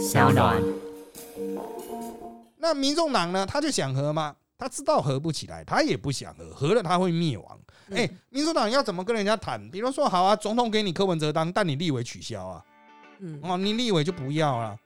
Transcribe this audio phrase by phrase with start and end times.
[0.00, 0.62] 小暖。
[2.56, 3.44] 那民众党呢？
[3.46, 4.34] 他就想和吗？
[4.56, 7.58] 他知道合不起来，他也不想和，合了他会灭亡。
[7.90, 9.70] 哎、民主党要怎么跟人家谈？
[9.70, 12.64] 比如说，好啊，总统给你柯文哲当，但你立委取消啊，
[13.18, 14.78] 嗯，哦，你立委就不要了，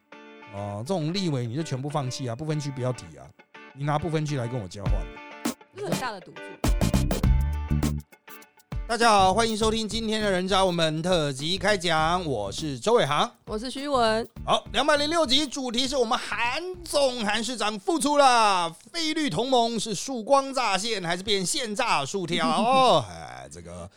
[0.53, 3.27] 哦，这种立委你就全部放弃啊，不分区不要提啊，
[3.73, 4.95] 你拿不分区来跟我交换。
[5.77, 6.74] 这是很大的赌注。
[8.87, 13.29] 大家好，欢迎收听今天的人渣我们特辑开讲，我是周伟航。
[13.47, 22.47] 我是徐文，好，两百零六集主题是我们韩总韩市长复出了，菲律同盟是曙光乍现还是变现炸薯条？
[22.63, 23.91] 哦，哎，这个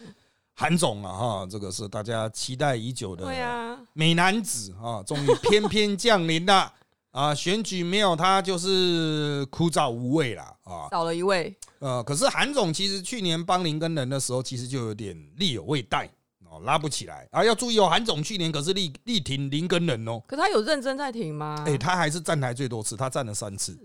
[0.53, 6.71] 韩总啊，哈，这个是大家期待已久的对啊，美男子啊，终于偏偏降临了
[7.11, 7.35] 啊！
[7.35, 10.87] 选举没有他就是枯燥无味了啊。
[10.91, 16.09] 少了一位，呃，可是韩总其实去年帮林根人的时候，其实就有点力有未逮
[16.49, 17.43] 哦，拉不起来啊。
[17.43, 20.21] 要注意哦，韩总去年可是力力挺林根人哦。
[20.27, 21.63] 可他有认真在挺吗？
[21.67, 23.77] 哎、他还是站台最多次，他站了三次。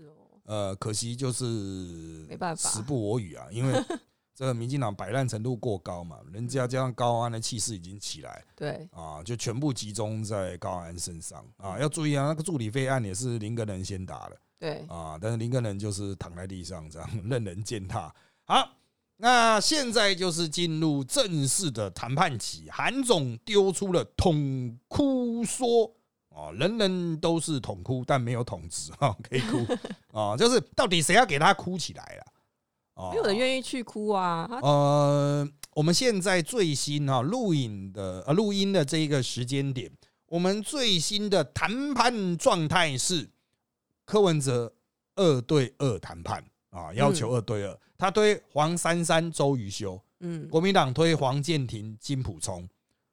[0.45, 1.45] 呃，可惜就是
[2.27, 3.81] 没办法时不我与啊，因为
[4.35, 11.79] 这个民进党摆烂程度过高嘛，人家加上高安的气势已经起来对，啊，就全部集中在高安身上啊。
[11.79, 18.15] 要注意啊，那个助理费案也是林根人先打的对，啊，但是林根人就是躺在地上这样任人践踏。
[18.45, 18.77] 好，
[19.17, 25.93] 那现在就是进入正式的谈判期，韩总丢出了统哭说。
[26.29, 29.57] 哦， 人人都是统哭，但没有统治哈，可以哭
[30.17, 32.25] 啊， 就是到底谁要给他哭起来了？
[32.95, 34.47] 哦没有人愿意去哭啊。
[34.61, 39.91] 呃，我们现在最新哈录影的呃录音的这一个时间点，
[40.27, 43.29] 我们最新的谈判状态是
[44.05, 44.73] 柯文哲
[45.15, 52.67] 二对二谈判啊，要求二对二，他推黄珊珊、周瑜修，嗯，国民党推黄建庭、金普聪。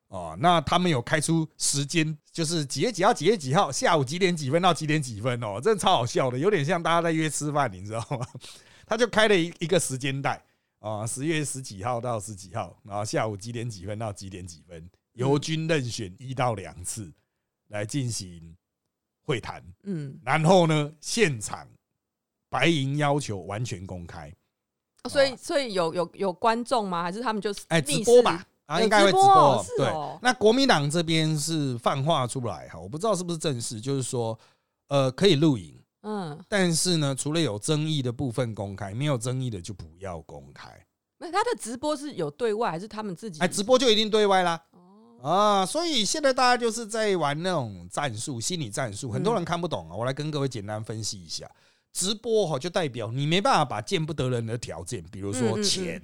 [0.09, 8.27] 哦，那他们有开出时间，就是几月几号、几月几号，下午几点几分到几点几分哦，真的超好笑的，有点像大家在约吃饭，你知道吗？
[8.85, 10.45] 他就开了一一个时间带
[10.81, 17.13] 啊，十月十几号到十几号，然后下午几点几分到几点几分，由军任选一到两次
[17.69, 18.57] 来进行
[19.31, 21.65] 会谈，嗯，然后呢，现场
[22.49, 24.35] 白银要求完全公开，
[25.05, 27.05] 哦所以所以有有有观众吗？
[27.05, 28.45] 还是他们就是哎，直播吧？
[28.67, 29.65] 啊，有应该会直直播哦。
[29.77, 34.37] 对哦，那国民党这边是泛化出来哈，我不知道是不是正式，就是说，
[34.89, 40.85] 呃，可以录影，嗯，但是呢，除了有争议的部分公开，没有争议的就不要公开。
[41.19, 43.41] 那他的直播是有对外还是他们自己？
[43.41, 44.61] 哎，直播就一定对外啦。
[45.23, 49.97] 哦，啊，所以现在大家就是在玩那种战术，心理战术，很多人看不懂啊。
[49.97, 51.51] 我来跟各位简单分析一下，
[51.93, 56.01] 直播哈就代表你没办法把见不得人的条件，比如说钱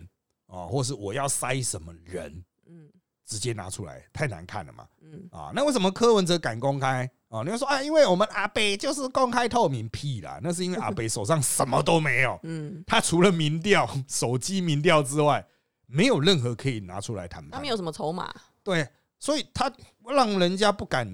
[0.47, 2.88] 啊，或是我要塞什么人，嗯
[3.25, 4.87] 直接拿出来，太难看了嘛。
[5.03, 7.43] 嗯，啊，那为什么柯文哲敢公开啊？
[7.43, 15.44] 你会说啊，因为我们阿北就是公开透明屁啦，那是因为阿北手上什么都没有， 嗯，他除了民调、手机民调之外，
[15.87, 17.69] 没有任何可以拿出来谈判他们。
[17.69, 18.33] 有什么筹码？
[18.62, 18.88] 对，
[19.19, 19.72] 所以他
[20.09, 21.06] 让人家不敢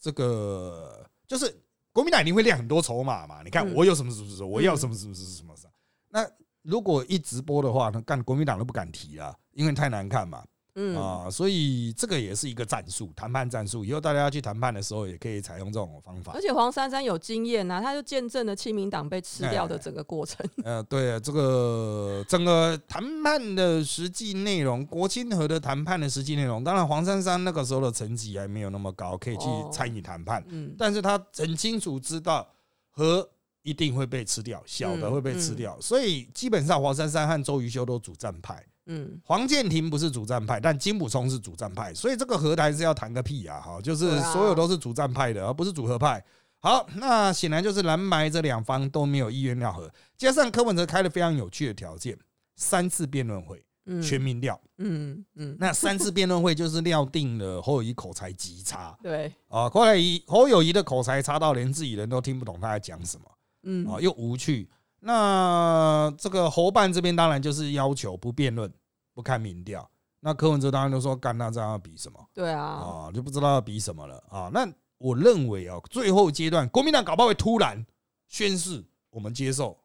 [0.00, 1.54] 这个，就是
[1.92, 3.42] 国民党一定会亮很多筹码嘛。
[3.42, 5.72] 你看嗯我有什么什么什么，我要什么什么什么什么什么。
[6.08, 6.28] 那
[6.62, 10.44] 如果一直播的话，那干国民党都不敢提了，因为太难看嘛。
[10.80, 13.84] 嗯，啊，所以这个也是一个战术，谈判战术。
[13.84, 16.40] 以后大家要去谈判的时候，也可以采用这种方法而。
[16.40, 20.48] 且黄珊珊有经验呐，他就见证了亲民党被吃掉的整个过程。
[20.62, 32.48] 呃，对啊，这个整个谈判的实际内容，国清和的谈判的实际内容，当然黄珊珊那个时候的成绩还没有那么高，可以去哦参与谈判，嗯，但是他很清楚知道
[32.90, 33.28] 和
[33.62, 38.64] 一定会被吃掉，小的嗯会被吃掉，所以基本上黄珊珊和周瑜修都主战派。
[38.88, 43.60] 嗯，黄建庭不是主战派，但金普聪是主战派，所以这个和谈是要谈个屁啊！
[43.60, 46.24] 哈，就是所有都是主战派的，而不是组合派。
[46.58, 52.18] 好，那显然就是蓝白这两方都没有意愿要和，加上柯文哲开了非常有趣的条件，
[52.56, 63.24] 三次辩论会嗯全民调，嗯嗯，那三次辩论会就是料定了侯友谊口才极差对，啊，后来以侯友谊的口才差到连自己人都听不懂他在讲什么。
[63.64, 64.68] 嗯啊，又无趣。
[65.00, 68.72] 那这个侯办这边当然就是要求不辩论、
[69.14, 69.88] 不看民调。
[70.20, 73.12] 那柯文哲当然就说干，那这样要比什么对啊，啊？
[73.12, 74.50] 就不知道要比什么了啊。
[74.52, 74.68] 那
[74.98, 77.86] 我认为啊，最后阶段国民党搞不好会突然
[78.26, 79.78] 宣誓，我们接受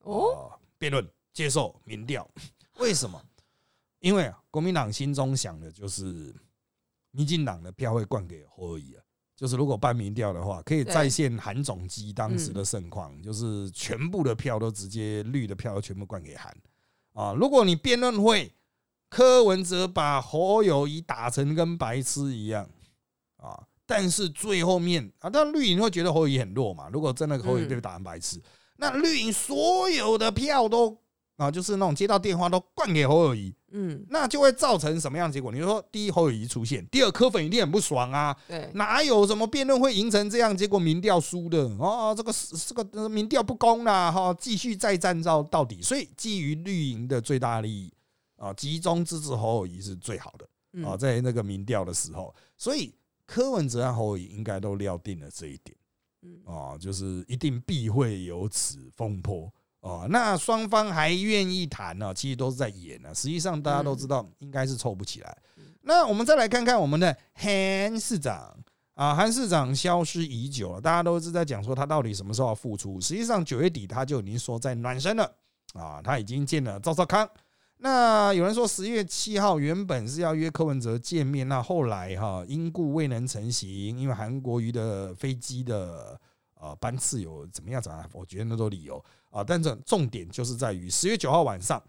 [0.00, 2.28] 哦，啊辩论，接受民调。
[2.78, 3.22] 为什么？
[4.00, 6.34] 因为啊，国民党心中想的就是
[7.12, 9.01] 民进党的票会灌给侯友谊啊。
[9.42, 16.56] 就是如果办民调的话，可以再现韩总机当时的盛况，就是全部的票都直接绿的票都全部灌给韩
[17.12, 17.34] 啊。
[17.36, 18.54] 如果你辩论会
[19.08, 22.70] 柯文哲把侯友谊打成跟白痴一样
[23.36, 26.88] 啊，但是最后面啊，但绿营会觉得侯友谊很弱嘛。
[26.92, 28.40] 如果真的侯友谊嗯被打成白痴，
[28.76, 30.96] 那绿营所有的票都
[31.36, 35.50] 啊，就是那种接到电话都灌给侯友谊，嗯，那就会造成什么样的结果？
[35.50, 40.56] 你说，第一侯友谊出现，第二柯粉一定很不爽啊，对，哪有什么辩论会赢成这样？
[40.56, 42.32] 结果民调输的哦，这个
[42.66, 45.80] 这个呃民调不公啦，哈，继续再战到到底。
[45.82, 47.92] 所以基于绿营的最大利益
[48.36, 52.94] 啊，集中支持侯友谊是最好的嗯啊，在那个民调的时候，所以
[53.26, 55.76] 柯文哲和侯友谊应该都料定了这一点
[56.22, 59.50] 嗯啊，就是一定必会有此风波。
[59.82, 65.36] 哦，那双方还愿意谈呢、其实都是在演呢、实际上大家都知道，应该是凑不起来。
[65.82, 68.56] 那我们再来看看我们的韩市长
[68.94, 73.00] 啊，韩市长消失已久了，大家都是在讲说他到底什么时候要复出。
[73.00, 75.28] 实际上九月底他就已经说在暖身了
[75.74, 77.28] 啊，他已经见了赵少康。
[77.78, 86.16] 那有人说十月七号原本是要约柯文哲见面，那后来哈因故未能成行，因为韩国瑜的飞机的
[86.54, 88.08] 呃班次有怎么样子啊？
[88.12, 91.82] 我觉得那都理由啊，但是重点就是在于十月九号晚上，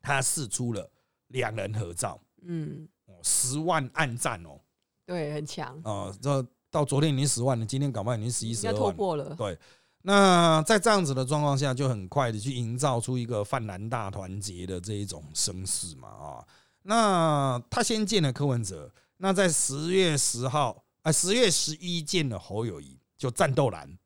[0.00, 0.88] 他试出了
[1.28, 4.58] 两人合照，嗯，哦，十万暗赞哦，
[5.04, 8.92] 对，很强，啊，这到昨天已经十万了，今天搞不好已经十一十二万了。
[8.92, 9.58] 破了，对，
[10.02, 16.46] 那在这样子的状况下，就很快的去营造出一个泛蓝大团结的这一种声势嘛啊。
[16.82, 23.98] 那他先见了柯文哲，那在十月十号啊，十月十一见了侯友谊，就战斗蓝嗯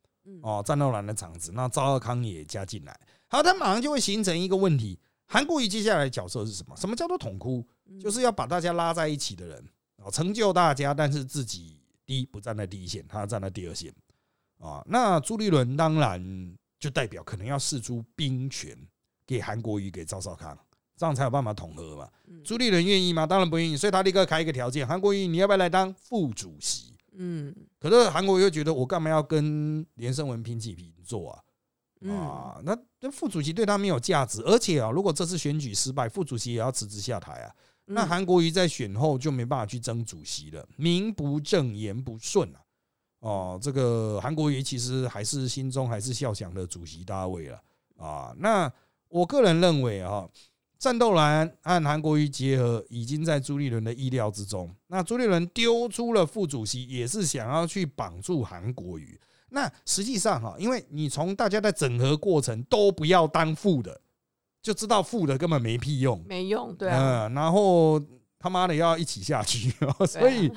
[0.43, 2.99] 哦，战斗蓝的场子，那赵少康也加进来，
[3.29, 6.77] 好，他马上就会形成一个问题：韩国瑜接下来的角色是什么？
[6.77, 7.67] 什么叫做统哭？
[7.87, 9.65] 嗯就是要把大家拉在一起的人
[10.03, 13.93] 啊，成就大家，但是自己第一不站在第一线，他站在第二线
[14.59, 14.85] 啊。
[14.87, 18.77] 那朱立伦当然就代表可能要试出兵权
[19.27, 20.57] 给韩国瑜、给赵少康，
[20.97, 22.09] 这样才有办法统合嘛。
[22.27, 23.27] 嗯朱立伦愿意吗？
[23.27, 26.88] 当然不愿意，所以他立刻开一个条件：韩国瑜你要不要来当副主席？
[27.20, 31.43] 嗯可是韩国瑜又觉得我干嘛要跟连胜文平起平坐啊？
[32.00, 37.53] 嗯，啊，那那副主席对他没有价值，而且啊，如果这次选举失败，副主席也要辞职下台啊。
[37.87, 42.61] 那嗯韩国瑜在选后就没办法去争主席了，名不正言不顺啊。
[43.19, 47.61] 哦，这个韩国瑜其实还是心中还是笑想的主席大位了
[47.97, 48.32] 啊。
[48.38, 48.73] 那
[49.09, 50.29] 我个人认为啊，
[50.79, 54.73] 战斗蓝和韩国瑜结合已经在朱立伦的意料之中。
[54.87, 59.19] 那朱立伦丢出了副主席，也是想要去绑住韩国瑜。
[59.51, 64.01] 那实际上哈，因为你从大家的整合过程都不要当副的，
[64.63, 66.23] 就知道副的根本没屁用。
[66.29, 68.01] 没用，对啊，嗯，然后
[68.39, 69.75] 他妈的要一起下去，
[70.07, 70.49] 所以，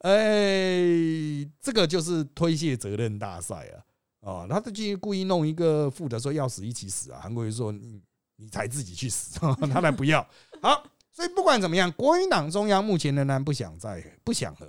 [0.00, 3.80] 哎，这个就是推卸责任大赛啊！
[4.20, 8.02] 哦，他就去故意弄一个副的说要死一起死啊，韩国瑜说你
[8.40, 9.38] 你才自己去死，
[9.70, 10.26] 他才不要。
[10.62, 10.82] 好，
[11.12, 14.66] 所以不管怎么样，国民党中央目前仍然不想再不想和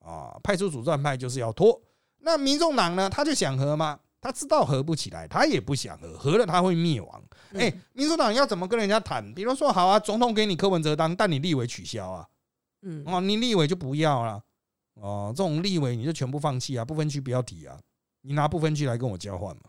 [0.00, 1.80] 啊，派出主战派就是要拖。
[2.18, 3.98] 那民众党呢，他就想和吗？
[4.20, 7.24] 他知道和不起来，他也不想和，和了他会灭亡。
[7.52, 9.32] 嗯哎、民主党要怎么跟人家谈？
[9.32, 12.28] 比如说，好啊，总统给你柯文哲当，但你立委取消啊，
[12.82, 14.44] 嗯哦，你立委就不要了，
[14.94, 17.80] 哦，这种立委你就全部放弃啊，不分区不要提啊，
[18.20, 19.62] 你拿不分区来跟我交换嘛？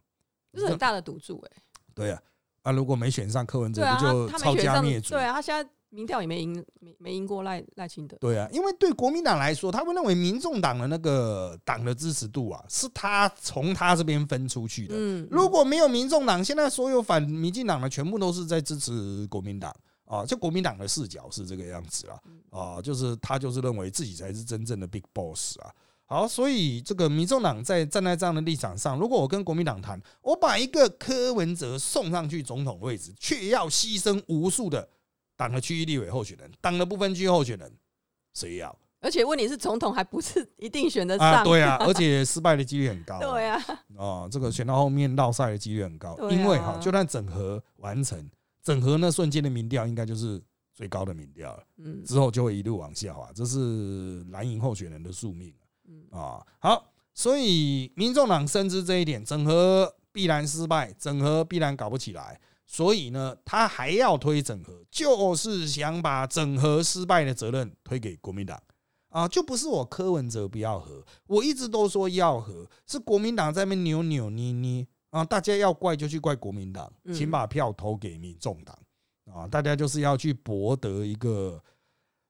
[0.52, 1.62] 这是很大的赌注哎，
[1.96, 2.22] 对啊，
[2.64, 5.12] 啊，如果没选上柯文哲，不就抄家灭族？
[5.12, 14.96] 对啊，他现在民调也没赢，没没赢过赖赖清德，对啊，因为对国民党来说，他们认为民众党的那个党的支持度啊，是他从他这边分出去的。
[14.98, 22.22] 嗯，如果没有民众党，现在所有反民进党的全部都是在支持国民党啊，就国民党的视角是这个样子啦
[22.52, 25.74] 啊，就是他就是认为自己才是真正的 big boss 啊。
[26.12, 34.90] 好，所以这个民众党在站在这样的立场上，如果我跟国民党谈，我把一个柯文哲送上去总统位置，却要牺牲无数的
[35.38, 37.72] 党的区域立委候选人、党的不分区候选人，
[38.34, 38.78] 谁要？
[39.00, 41.36] 而且问题是总统还不是 一定选得啊？
[41.36, 43.64] 上，对啊，而且失败的几率很高、 对啊，
[43.96, 46.30] 哦，这个选到后面落赛的几率很高，啊。
[46.30, 48.30] 因为哈，就算整合完成，
[48.62, 50.44] 整合那瞬间的民调应该就是
[50.76, 52.04] 最高的民调了，嗯。
[52.04, 55.54] 之后就会一路往下滑，这是蓝营候选人的宿命
[55.92, 56.46] 嗯啊。
[56.60, 68.62] 好，所以民众党深知这一点，整合必然失败，整合必然搞不起来，所以呢，他还要推整合，就是想把整合失败的责任推给国民党。
[69.10, 78.74] 啊，就不是我柯文哲不要和，我一直都说要和，是国民党在那边扭扭捏捏啊，大家要怪就去怪国民党，嗯请把票投给民众党
[79.34, 81.62] 啊，大家就是要去博得一个，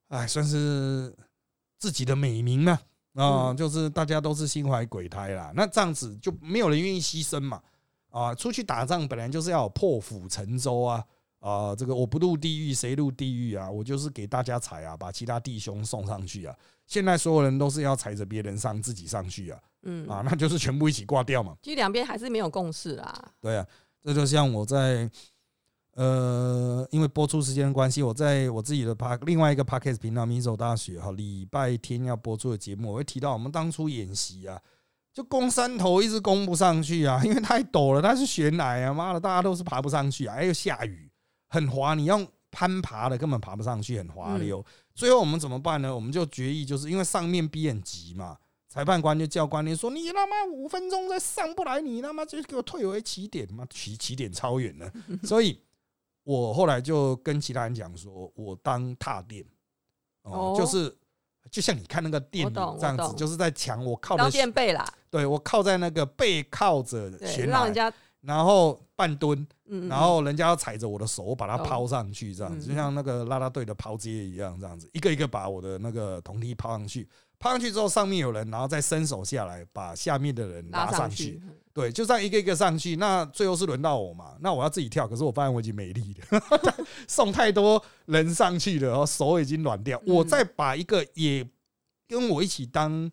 [0.07, 1.15] 哎，算是
[1.77, 2.81] 自己的美名嘛啊，
[3.15, 7.61] 嗯就是大家都是心怀鬼胎啦，那这样子就没有人愿意牺牲嘛
[8.09, 11.03] 啊，出去打仗本来就是要破釜沉舟啊
[11.39, 13.69] 啊，这个我不入地狱谁入地狱啊？
[13.69, 16.55] 我就是给大家踩啊，把其他弟兄送上去啊。
[16.85, 21.55] 现在所有人都是要踩着别人上，自己上去啊，嗯，啊，那就是全部一起挂掉嘛。
[21.61, 23.31] 其实两边还是没有共识啦。
[23.39, 23.65] 对啊，
[24.03, 25.09] 这就像我在
[25.95, 34.59] 呃，因为播出时间的关系，我在我自己的 p 另外一个 podcast 频道米走大学哈，礼拜天要播出的节目，我会提到我们当初演习啊，
[35.13, 41.11] 就攻山头一直攻不上去啊， 因为太陡了，它是悬崖啊，妈的，大家都是爬不上去啊，还有下雨，
[41.49, 44.65] 很滑，你用攀爬的根本爬不上去，很滑溜。
[44.95, 45.93] 最后我们怎么办呢？
[45.93, 48.37] 我们就决议，就是因为上面逼很急嘛，
[48.69, 54.91] 裁判官就叫官员说：“你他妈五分钟再上不来，你他妈就给我退回起点，妈起起点超远了。”
[55.23, 55.59] 所以，
[56.23, 59.45] 我后来就跟其他人讲说：“我当踏垫
[60.23, 60.95] 哦，就是
[61.49, 69.47] 就像你看那个电影这样子，就是在墙我靠的垫背啦，对我靠在那个背靠着悬崖。”然后半蹲，
[69.89, 77.09] 然后人家要踩着我的手，我把它抛上去，这样子就像那个拉拉队的抛接一样，这样子一个一个把我的那个铜梯抛上去，
[77.39, 81.41] 抛上去之后上面有人，然后再伸手下来把下面的人拉上去，
[81.73, 82.95] 对，就这样一个一个上去。
[82.95, 84.35] 那最后是轮到我嘛？
[84.39, 86.41] 那我要自己跳，可是我发现我已经没力了，
[87.07, 90.01] 送太多人上去了，然后手已经软掉。
[90.05, 91.47] 我再把一个也
[92.07, 93.09] 跟我一起当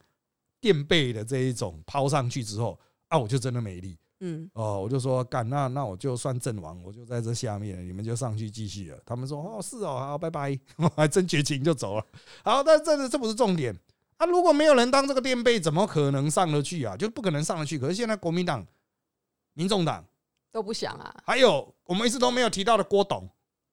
[0.61, 3.97] 垫背的这一种抛上去之后，啊，我就真的没力。
[4.21, 8.99] 嗯哦，我就说干那那我就算阵亡，我就在这下面，你们就上去继续了。
[9.07, 10.59] 他们说哦是哦，好拜拜，
[10.97, 12.05] 还真绝情就走了。
[12.43, 13.73] 好，但这这不是重点
[14.19, 14.27] 啊！
[14.27, 16.97] 如果没有人当这个垫背，怎么可能上得去啊？
[16.97, 17.79] 就不可能上得去。
[17.79, 18.65] 可是现在国民党、
[19.55, 20.05] 民众党
[20.53, 23.29] 都不想啊，还有我们一直都没有提到的郭董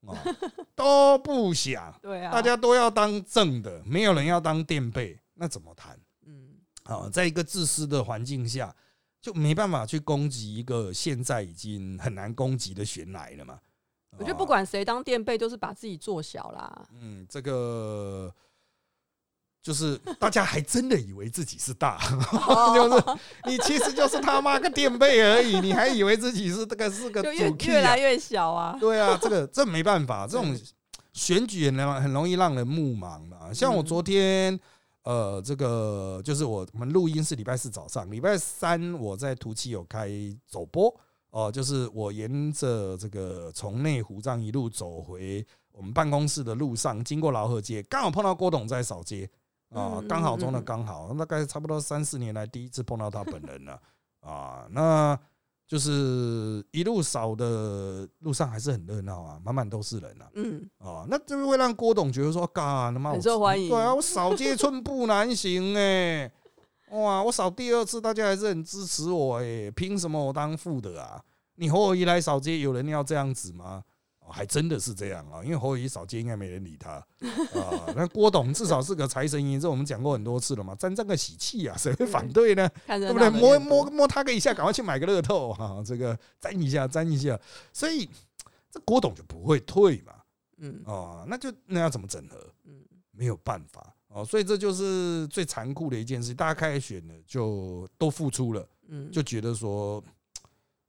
[0.08, 0.16] 啊，
[0.74, 1.94] 都不想。
[2.02, 6.00] 对啊，大家都要当正的，没有人要当垫背，那怎么谈？
[6.26, 8.74] 嗯，好，在一个自私的环境下。
[9.22, 13.60] 就没办法去攻击一个现在已经很难攻击的悬崖了嘛？
[14.20, 16.88] 我觉得不管谁当垫背，都是把自己做小啦。
[16.94, 18.32] 嗯，这个
[19.66, 21.98] 就是大家还真的以为自己是大，
[22.76, 23.04] 就是
[23.46, 27.32] 你其实就是他妈个垫背而已，你还以为自己是这个是个主
[27.66, 28.78] 越来越小啊？
[28.80, 30.56] 对啊，这个这没办法，这种
[31.14, 33.52] 选举很很容易让人目盲的。
[33.52, 34.60] 像我昨天。
[35.08, 40.10] 呃，这个就是我们录音是礼拜四早上，礼拜三我在图七有开
[40.48, 40.92] 走播
[41.30, 49.30] 哦，就是我沿着这个从内湖这样一路走回我们办公室的路上，经过劳河街，刚好碰到郭董在扫街
[49.76, 53.80] 啊，刚好中的刚好，大概差不多三四年来第一次碰到他本人了
[54.22, 55.20] 啊，那。
[55.68, 60.30] 就是一路扫的路上还是很热闹啊，满满都是人啊。
[60.36, 63.68] 嗯，啊，那就会让郭董觉得说，嘎，他妈很受欢迎。
[63.68, 66.32] 对啊，我扫街寸步难行哎，
[66.92, 71.20] 哇，我扫第二次，大家还是很支持我哎，凭什么我当副的啊？
[71.56, 73.84] 你和我一来扫街，有人要这样子吗？
[74.30, 77.94] 还真的是这样啊，因为侯友谊扫街应该没人理他啊。
[77.96, 82.70] 那郭董至少是个财神爷，这我们讲过很多次了嘛，沾沾个喜气啊，谁会反对呢？
[82.88, 83.30] 对不对？
[83.30, 87.40] 摸摸摸他个一下，赶快去买个乐透哈，这个沾一下，沾一下。
[87.72, 88.10] 所以
[88.72, 90.14] 这郭董就不会退嘛，
[90.58, 92.38] 嗯哦，那就那要怎么整合？
[92.66, 96.34] 嗯，没有办法哦，所以这就是最残酷的一件事。
[96.34, 100.04] 大家开选了，就都付出了，嗯，就觉得说。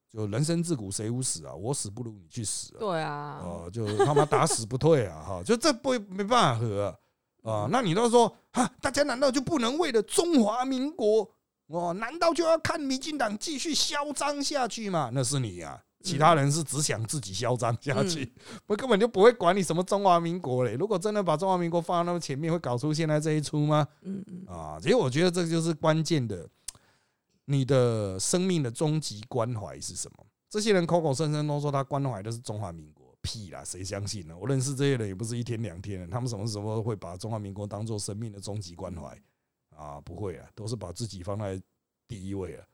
[0.09, 1.55] 就人生自古谁无死啊！
[1.55, 2.79] 我死不如你去死啊！
[2.79, 5.23] 对啊，哦，就他妈打死不退啊！
[5.27, 6.99] 哈，就这不没办法和
[7.43, 7.69] 啊！
[7.71, 11.29] 那你都说哈，大家难道就不能为了中华民国
[11.67, 11.93] 哦？
[11.95, 15.11] 难道就要看民进党继续嚣张下去吗？
[15.13, 18.33] 那是你呀，其他人是只想自己嚣张下去，
[18.67, 20.75] 我根本就不会管你什么中华民国嘞。
[20.75, 23.87] 如果真的把中华民国放到那么前面，会搞出现在这一出吗？
[24.03, 26.49] 嗯嗯啊，其实我觉得这就是关键的。
[27.47, 30.27] 你的生命的终极关怀是什么？
[30.49, 34.37] 这些人口口声声都说他关怀的是中华民国，屁啦，谁相信呢？
[34.37, 39.21] 我认识这些人也不是一天两天了，他们什么时候会把中华民国当做生命的终极关怀
[39.77, 40.01] 啊？
[40.01, 41.61] 不会啊，都是把自己放在
[42.07, 42.65] 第一位了！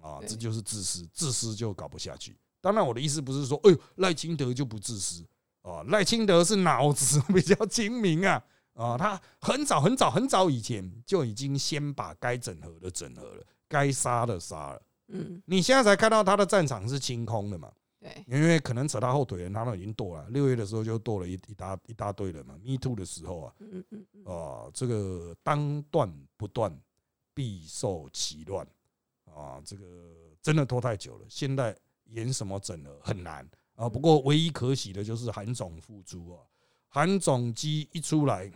[0.00, 2.36] 啊，这就是自私，自私就搞不下去。
[2.60, 5.24] 当然，我的意思不是说，哎呦，赖清德就不自私
[5.62, 8.42] 啊，赖清德是脑子比较精明啊，
[8.74, 13.44] 啊，他很早很早很早以前就已经先把该整合的整合了。
[13.70, 17.72] 该杀的杀了，嗯，你现在才看到他的战场是清空的嘛？
[18.00, 22.58] 对，因为可能扯他后腿的人他都已经剁了，六月的时候就剁了一一大一大堆人嘛。
[22.64, 26.76] Me too 的时候啊，嗯嗯嗯，啊，这个当断不断，
[27.32, 28.66] 必受其乱
[29.26, 29.84] 啊，这个
[30.42, 31.26] 真的拖太久了。
[31.28, 33.88] 现在演什么整了很难啊。
[33.88, 36.42] 不过唯一可喜的就是韩总复出啊，
[36.88, 38.50] 韩总机一出来，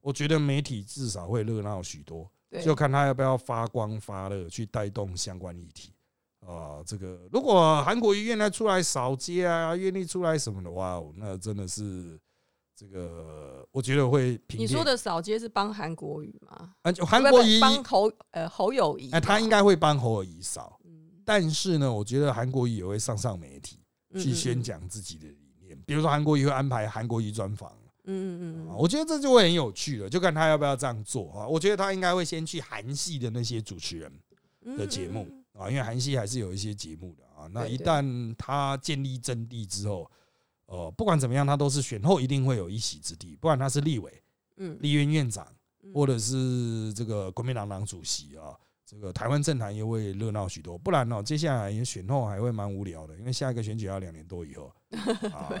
[0.00, 2.28] 我觉得媒体至少会热闹许多。
[2.60, 5.92] 就看他要不要发光发热去带动相关议题
[6.40, 12.18] 啊，这个如果韩国瑜愿意出来扫街啊，愿意出来什么的话，那真的是
[12.74, 14.38] 这个，我觉得会。
[14.48, 16.74] 你说的扫街是帮韩国瑜吗？
[16.82, 20.78] 啊，韩国瑜帮侯呃侯友谊，哎，他应该会帮侯友谊扫。
[21.24, 23.78] 但是呢，我觉得韩国瑜也会上上媒体
[24.14, 27.72] 去宣讲自己的理念，比如说韩国瑜会安排韩国瑜专访。
[28.04, 31.46] 嗯嗯嗯，我觉得这就会很有趣了，就看他要不要这样做啊。
[31.46, 34.12] 我觉得他应该会先去韩系的那些主持人
[34.76, 35.26] 的节目。
[35.52, 37.46] 啊，因为韩系还是有一些节目的啊。
[37.52, 40.10] 那一旦他建立阵地之后，
[40.64, 43.36] 呃，不管怎么样，他都是选后一定会有一席之地。
[43.36, 44.22] 不管他是立委，
[44.56, 45.46] 嗯，立院院长，
[45.92, 48.56] 或者是这个国民党党主席啊，
[48.86, 50.78] 这个台湾政坛又会热闹许多。
[50.78, 54.72] 不然呢，接下来选后还会蛮无聊的，因为下一个选举要两年多以后
[55.34, 55.52] 啊。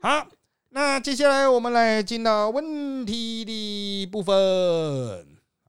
[0.00, 0.28] 好，
[0.70, 4.34] 那接下来我们来进到问题的部分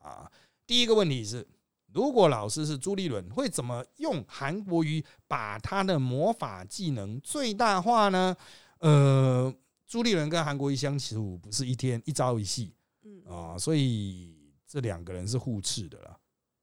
[0.01, 0.31] 啊。
[0.65, 1.47] 第一个问题是。
[1.91, 8.37] 如果老师是朱立伦，会怎么用韩国瑜把他的魔法技能最大化呢？
[8.77, 9.51] 呃，
[9.87, 12.71] 朱立伦跟韩国瑜相处不是一天一朝一夕，
[13.03, 16.15] 嗯啊，所以这两个人是互斥的啦，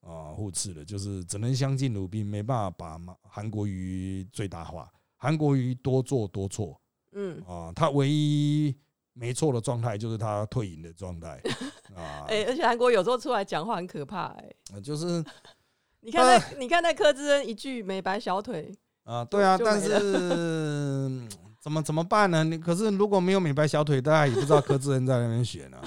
[0.02, 4.88] 啊，互斥的，就是只能相敬如宾，没办法把韩国瑜最大化。
[5.16, 6.80] 韩国瑜多做多错，
[7.16, 8.76] 嗯啊，他唯一。
[9.18, 11.40] 没错的状态就是他退隐的状态
[11.96, 12.28] 啊！
[12.28, 14.26] 哎，而且韩国有时候出来讲话很可怕
[14.74, 15.24] 哎，就是
[16.04, 18.70] 你看那你看那柯志恩一句美白小腿
[19.04, 19.88] 啊，对啊，但是
[21.62, 22.44] 怎么怎么办呢？
[22.44, 25.78] 你可是如果没有美白小腿，大家也不知道柯志恩在那边选呢，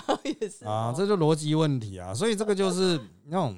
[0.41, 2.11] 也是啊，这就逻辑问题啊！
[2.11, 3.55] 所以这个就是那种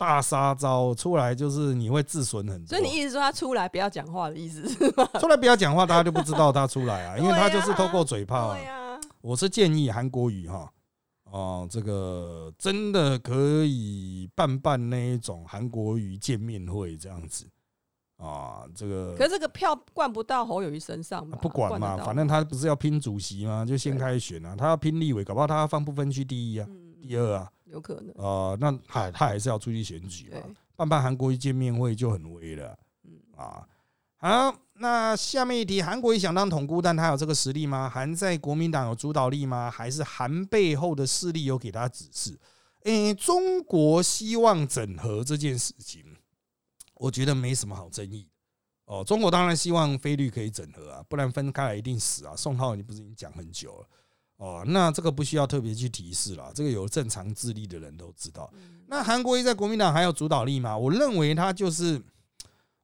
[0.00, 2.68] 大杀招出来，就是你会自损很多。
[2.68, 5.06] 所以你意思说他出来不要讲话的意思是吗？
[5.20, 8.98] 出来不要讲话，大家就不知道他出来啊， 因为他就是透过嘴炮啊。
[9.20, 10.72] 我是建议韩国语哈
[11.24, 17.44] 哦，这个真的可以办办那一种韩国语见面会这样子
[18.16, 21.36] 啊，这个可是这个票灌不到侯友谊身上嘛？
[21.42, 23.66] 不管嘛，反正他不是要拼主席吗？
[23.66, 26.66] 就先开选啊，他要拼立委，搞不好他要放不分区第一啊，
[27.02, 30.40] 第二啊，有可能啊，那他他还是要出去选举嘛，
[30.76, 33.66] 办办韩国一见面会就很威了，嗯啊。
[34.22, 37.88] 好，那下面一题，韩国也想当统孤，但他有这个实力吗？
[37.88, 39.70] 韩在国民党有主导力吗？
[39.70, 42.38] 还是韩背后的势力有给他指示？
[42.82, 46.04] 诶，中国希望整合这件事情，
[46.96, 48.28] 我觉得没什么好争议。
[48.84, 52.34] 哦，中国当然希望菲律可以整合啊，不然分开来一定死啊。
[52.36, 53.86] 宋浩，你不是已经讲很久了？
[54.40, 58.52] 哦，那这个不需要特别去提示了，这个有正常智力的人都知道。
[58.86, 60.76] 那韩国瑜在国民党还有主导力吗？
[60.76, 62.02] 我认为他就是。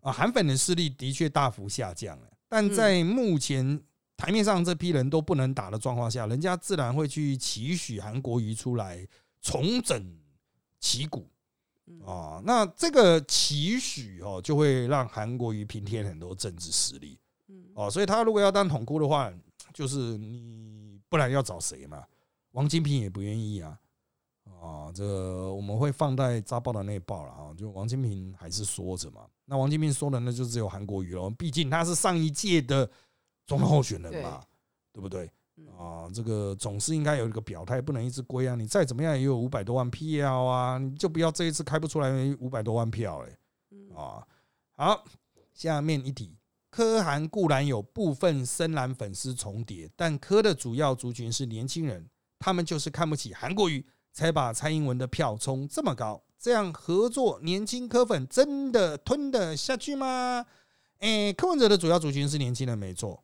[0.01, 3.83] 啊，韩粉的势力的确大幅下降了，但在目前
[4.17, 9.05] 台面上这批人都不能打的状况下，人家自然会去期许韩国瑜出来
[9.43, 10.01] 重整
[10.79, 11.29] 旗鼓
[12.05, 12.41] 哦。
[12.45, 17.19] 那这个期许哦，就会让韩国瑜平添很多政治实力。
[17.75, 19.33] 哦，所以他如果要当统姑的话，
[19.75, 20.76] 就是你
[21.09, 22.05] 不然要找谁嘛？
[22.53, 23.79] 王金平也不愿意啊。
[24.61, 29.27] 啊，这个我们会放在扎报的那报了啊，就王金平还是说着嘛。
[29.45, 32.89] 那王金平说的那就只有韩国瑜了，毕竟他是上一届的
[33.47, 34.43] 总统候选人嘛，
[34.93, 35.31] 对不对？
[35.79, 38.55] 啊，这个总是应该有一个表态，不能一直归啊。
[38.55, 43.39] 你再怎么样也有五百多万票啊，你就不要这一次开不出来五百多万票哎。
[43.95, 44.27] 啊，
[44.75, 45.05] 好，
[45.55, 46.37] 下面一题，
[46.77, 52.07] 柯涵固然有部分深蓝粉丝重叠，但柯的主要族群是年轻人，
[52.39, 53.87] 他们就是看不起韩国瑜。
[54.13, 60.47] 才把蔡英文的票冲这么高，这样合作年轻柯粉真的吞得下去吗？
[61.01, 63.23] 诶，柯文哲的主要族群是年轻人，没错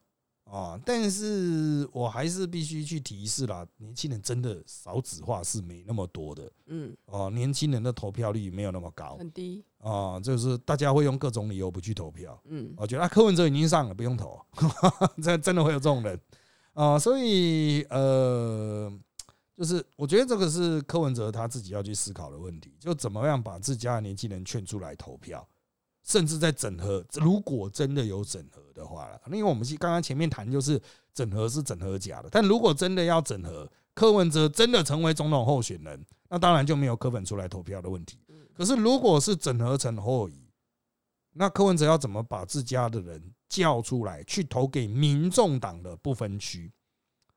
[0.53, 14.39] 啊，但是我还是必须去提示啦，年轻人真的少子化是没那么多的，嗯，哦，年轻人的投票率没有那么高，很低啊，就是大家会用各种理由不去投票，嗯，我觉得啊柯文哲已经上了，不用投，
[15.23, 16.21] 这真的会有这种人
[16.75, 18.93] 啊，所以呃。
[19.55, 25.47] 就是我觉得这个是柯文哲他自己要去思考的问题，就怎么样把自家的年轻人劝出来投票，
[26.13, 27.03] 甚至在整合。
[27.15, 30.79] 如果真的有整合的话了，因为我们是刚刚前面谈就是
[31.15, 38.19] 整合是整合假的，但如果真的要整合，柯文哲真的成为总统候选人，那当然就没有柯粉出来投票的问题。
[38.53, 40.47] 可是如果是整合成后裔，
[41.33, 46.71] 那柯文哲要怎么把自家的人叫出来去投给民众党的不分区？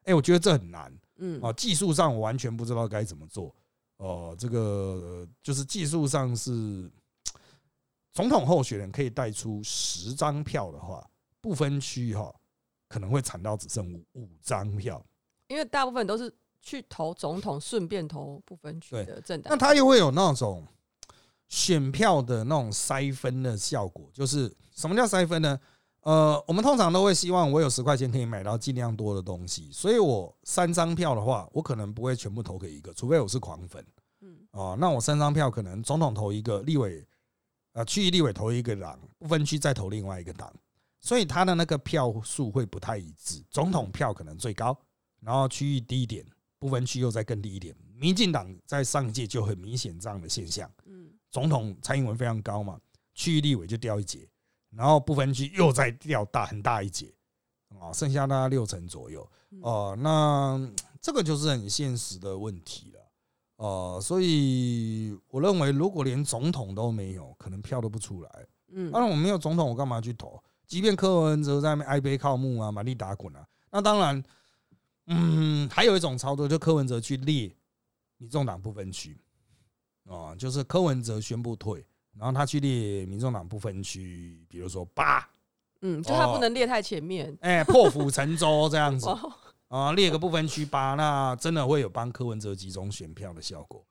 [0.03, 0.93] 哎，我觉得这很难。
[1.17, 3.55] 嗯啊，技术上我完全不知道该怎么做
[3.95, 4.35] 哦。
[4.37, 6.91] 这个就是技术上是
[8.15, 11.05] 总统候选人可以带出十张票的话，
[11.41, 12.33] 不分区哈
[12.87, 15.05] 可能会惨到只剩五五张票，
[15.49, 19.51] 因为大部分都是去投总统，顺便投不分区的政党。
[19.51, 20.65] 那他又会有那种
[21.49, 25.59] 选票的那种筛分的效果，就是什么叫筛分呢？
[26.03, 33.85] 呃，我们通常都会希望我有十块钱可以买到尽量多的东西，所以我三张票的话，我可能不会全部投给一个，除非我是狂粉。
[34.21, 37.05] 嗯，哦，那我三张票可能总统投一个，立委
[37.75, 40.51] 啊区域立委投一个党，不分区再投另外一个党，
[41.01, 43.43] 所以他的那个票数会不太一致。
[43.51, 44.75] 总统票可能最高，
[45.19, 46.25] 然后区域低一点，
[46.57, 47.75] 不分区又再更低一点。
[47.93, 50.71] 民进党在上一届就很明显这样的现象。
[50.85, 52.79] 嗯，总统蔡英文非常高嘛，
[53.13, 54.27] 区域立委就掉一截。
[54.71, 57.13] 然后不分区又再掉大很大一截，
[57.79, 59.25] 啊，剩下大概六成左右，
[59.61, 60.69] 哦，那
[61.01, 62.91] 这个就是很现实的问题
[63.57, 70.41] 了，哦，所以我认为如果连总统都没有，可能票都不出来，嗯，当然我没有总统，我干嘛去投？
[70.65, 74.23] 即便柯文哲在那边哀悲靠木啊，满地打滚啊，那当然，
[75.07, 77.55] 嗯，还有一种操作，就柯文哲去列
[78.17, 79.17] 民众党不分区，
[80.07, 81.85] 啊，就是柯文哲宣布退。
[82.17, 85.29] 然后他去列民众党不分区，比如说八，
[85.81, 89.05] 嗯，就他不能列太前面，哎，破釜沉舟这样子
[89.75, 93.85] 啊，列个不分区吧，那真的会有帮柯文哲集中选票的效果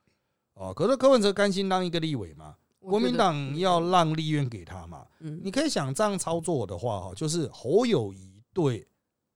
[0.55, 0.73] 哦。
[0.73, 2.55] 可是柯文哲甘心当一个立委吗？
[2.81, 5.07] 国民党要让立院给他嘛？
[5.21, 8.89] 嗯，你可以想这样操作的话，哈，就是侯友谊对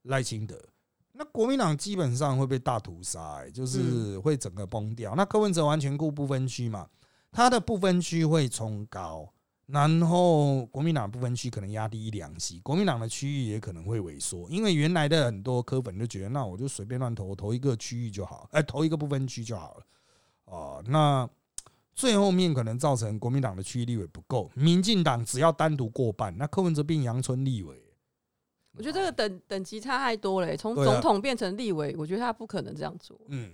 [0.04, 0.58] 赖清德，
[1.12, 5.14] 那国民党基本上会被大屠杀，就是会整个崩掉。
[5.14, 6.88] 那柯文哲完全顾不分区嘛？
[7.30, 9.30] 他的不分区会冲高，
[9.70, 19.86] 然后国民党部分区可能压低一两席，国民党的区域也可能会萎缩，因为原来的很多科粉就觉得，那我就随便乱投，投一个区域就好，哎，投一个部分区就好了，
[20.46, 21.28] 哦，那
[21.94, 27.78] 最后面可能造成国民党的区域立委不够，民进党只要单独过半，那柯文哲变阳春立委，
[28.72, 33.52] 我觉得这个等等级差太多了，从总统变成立委，我觉得他不可能这样做，嗯。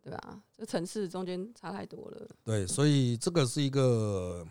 [0.00, 0.40] 对吧？
[0.56, 2.26] 这层次中间差太多了。
[2.42, 4.46] 对，所以这个是一个，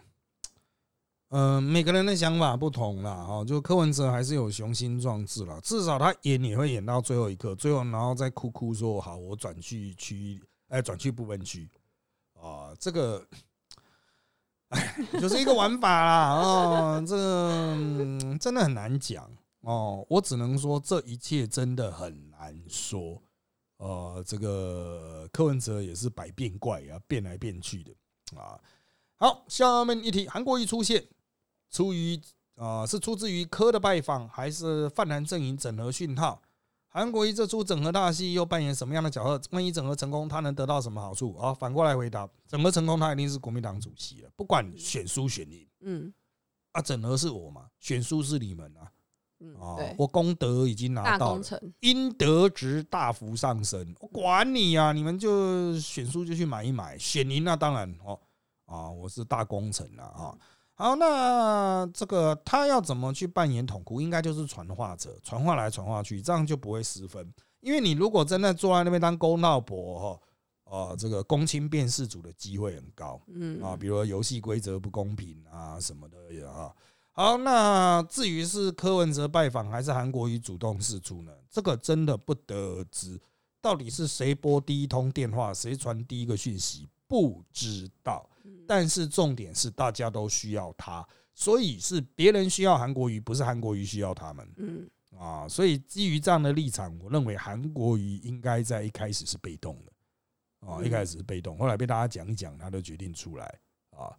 [1.29, 3.15] 嗯，每个人的想法不同啦。
[3.15, 3.43] 哈。
[3.43, 11.69] 就柯文哲还是有雄心壮志了，至少他演也会演到最后一刻，最后然后再哭哭说：“好，我转去区，哎，转去部分区。”
[12.39, 13.25] 啊，这个，
[14.69, 16.33] 哎，就是一个玩法啦。
[16.35, 19.27] 哦，这个真的很难讲
[19.61, 20.05] 哦。
[20.07, 23.19] 我只能说，这一切真的很难说。
[23.77, 27.91] 呃，这个柯文哲也是百变怪啊，变来变去的
[28.39, 28.59] 啊。
[29.15, 31.03] 好，下面一题，韩国瑜出现，
[31.69, 32.19] 出于
[32.55, 36.41] 啊是出自于科的拜访，还是泛蓝阵营整合讯号？
[36.87, 39.41] 韩国瑜这出整合大戏又扮演什么样的角色？
[39.51, 41.35] 万一整合成功，他能得到什么好处？
[41.37, 45.67] 啊，反过来回答，整合成功，他一定是国民党主席了，不管选输选赢。
[45.81, 46.13] 嗯，
[46.71, 48.91] 啊，整合是我嘛，选输是你们啊。
[49.59, 49.77] 啊！
[49.99, 51.39] 我功德已经拿到，
[51.81, 53.95] 应得值大幅上升。
[53.99, 54.91] 我管你啊！
[54.91, 58.19] 你们就选输就去买一买，选赢那当然哦。
[58.65, 60.35] 啊，我是大功臣了啊。
[60.79, 63.99] 好，那这个他要怎么去扮演统哭？
[63.99, 67.33] 应该就是传话者，传话来传话去，这样就不会失分。
[67.61, 70.19] 因为你如果真的坐在那边当公道伯
[70.63, 73.19] 哈，啊，这个公卿辨事主的机会很高。
[73.25, 76.71] 嗯啊，比如说游戏规则不公平啊什么的啊。
[77.11, 81.31] 好，那至于是柯文哲拜访还是韩国瑜主动示出呢？
[81.49, 83.19] 这个真的不得而知。
[83.59, 88.29] 到底是谁拨第一通电话，谁传第一个讯息，不知道。
[88.67, 94.47] 但是重点是大家都需要他，所以是别人需要韩国瑜，不是韩国瑜需要他们。
[94.57, 99.91] 嗯啊，所以基于这样的立场，我认为韩国瑜应该在一开始是被动的
[100.67, 103.45] 啊，一开始是被动，后来被大家讲一讲，他都决定出来
[103.91, 104.15] 啊。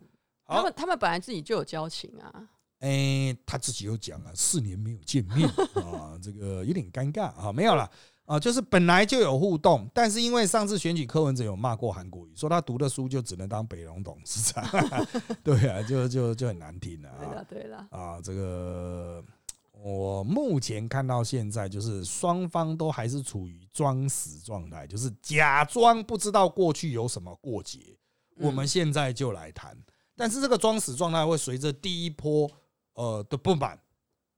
[0.47, 2.49] 他们他们本来自己就有交情啊。
[2.81, 5.49] 哎，他自己有讲啊，四年没有见面
[5.85, 7.89] 啊，这个有点尴尬啊，没有了
[8.29, 14.63] 啊，就是本来就有互动，但是因为上次选举柯文哲有骂过韩国瑜，说他读的书就只能当北龙董事长，
[15.43, 19.25] 对啊，就就就很难听了啊，对了啊，这个
[19.73, 27.97] 我目前看到现在就是双方都还是处于装死状态，就是假装不知道过去有什么过节，
[28.37, 29.77] 我们现在就来谈，
[30.15, 32.51] 但是这个装死状态会随着第一波。
[32.95, 33.79] 呃的不满，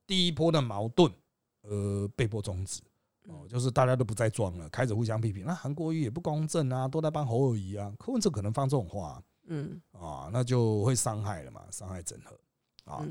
[0.06, 1.10] 第一波的矛盾，
[1.62, 2.82] 呃被迫终止，
[3.28, 5.44] 哦，就是大家都不再装了，开始互相批评。
[5.46, 13.06] 那韩国瑜也不公正啊，都在帮侯友谊啊，柯文哲可能放这种话，嗯啊，那就会伤害了嘛，伤害整合啊。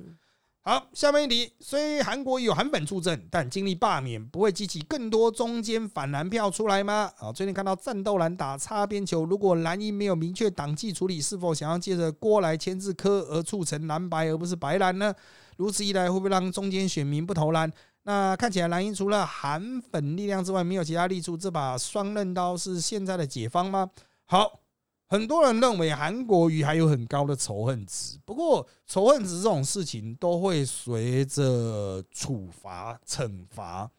[0.61, 7.09] 好，下面一题，虽韩国有韩粉助阵，但经历罢免不会激起更多中间反蓝票出来吗？
[7.17, 15.15] 啊，最近看到战斗蓝打擦边球，如果蓝营没有明确党纪处理，是否想要借着郭来牵制科而促成蓝白而不是白蓝呢？
[15.55, 17.71] 如此一来，会不会让中间选民不投蓝？
[18.03, 23.89] 那看起来蓝营除了韩粉力量之外，没有其他力处，这把双刃刀是现在的解方吗？
[24.25, 24.59] 好，
[25.07, 33.89] 很多人认为韩国瑜还有很高的仇恨值，不过仇恨值这种事情都会随着处罚、惩罚、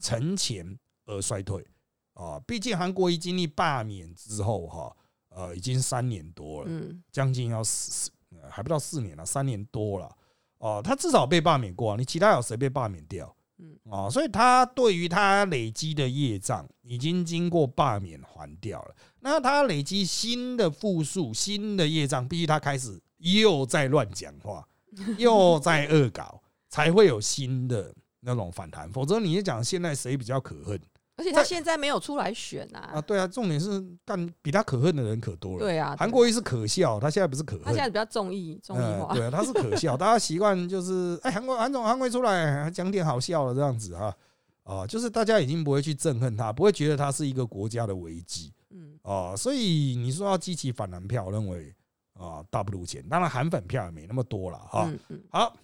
[0.00, 1.66] 惩前而衰退
[2.14, 2.40] 啊。
[2.46, 4.96] 毕竟韩国瑜经历罢免之后，哈，
[5.30, 8.10] 呃，已经三年多了，嗯，将近要四，
[8.48, 10.16] 还不到四年了，三年多了，
[10.58, 13.34] 哦，他至少被罢免过，你其他有谁被罢免掉？
[13.60, 18.94] 嗯，哦，所以他对于他累积的业障，已经经过罢免还掉了。
[19.20, 24.66] 那他累积新的负数、新的业障，必须他开始又在乱讲话，
[25.18, 28.90] 又在恶搞，才会有新的那种反弹。
[28.90, 30.80] 否则，你就讲现在谁比较可恨？
[31.20, 32.92] 而且他现在没有出来选啊！
[32.94, 35.58] 啊，对啊，重点是干比他可恨的人可多了。
[35.58, 39.14] 对啊，韩国瑜是可笑，他现在不是可恨，他现在比较综艺综艺化。
[39.14, 44.16] 对啊，他是可笑，大家习惯就是哎，韩国韩总韩国出来讲点好笑的这样子哈
[44.62, 48.50] 啊，就是大家已经不会去憎恨他，不会觉得他是一个国家的危机。
[48.70, 51.74] 嗯啊，所以你说要激起反蓝票，认为
[52.14, 53.06] 啊大不如前。
[53.06, 54.90] 当然韩粉票也没那么多了哈。
[55.28, 55.54] 好，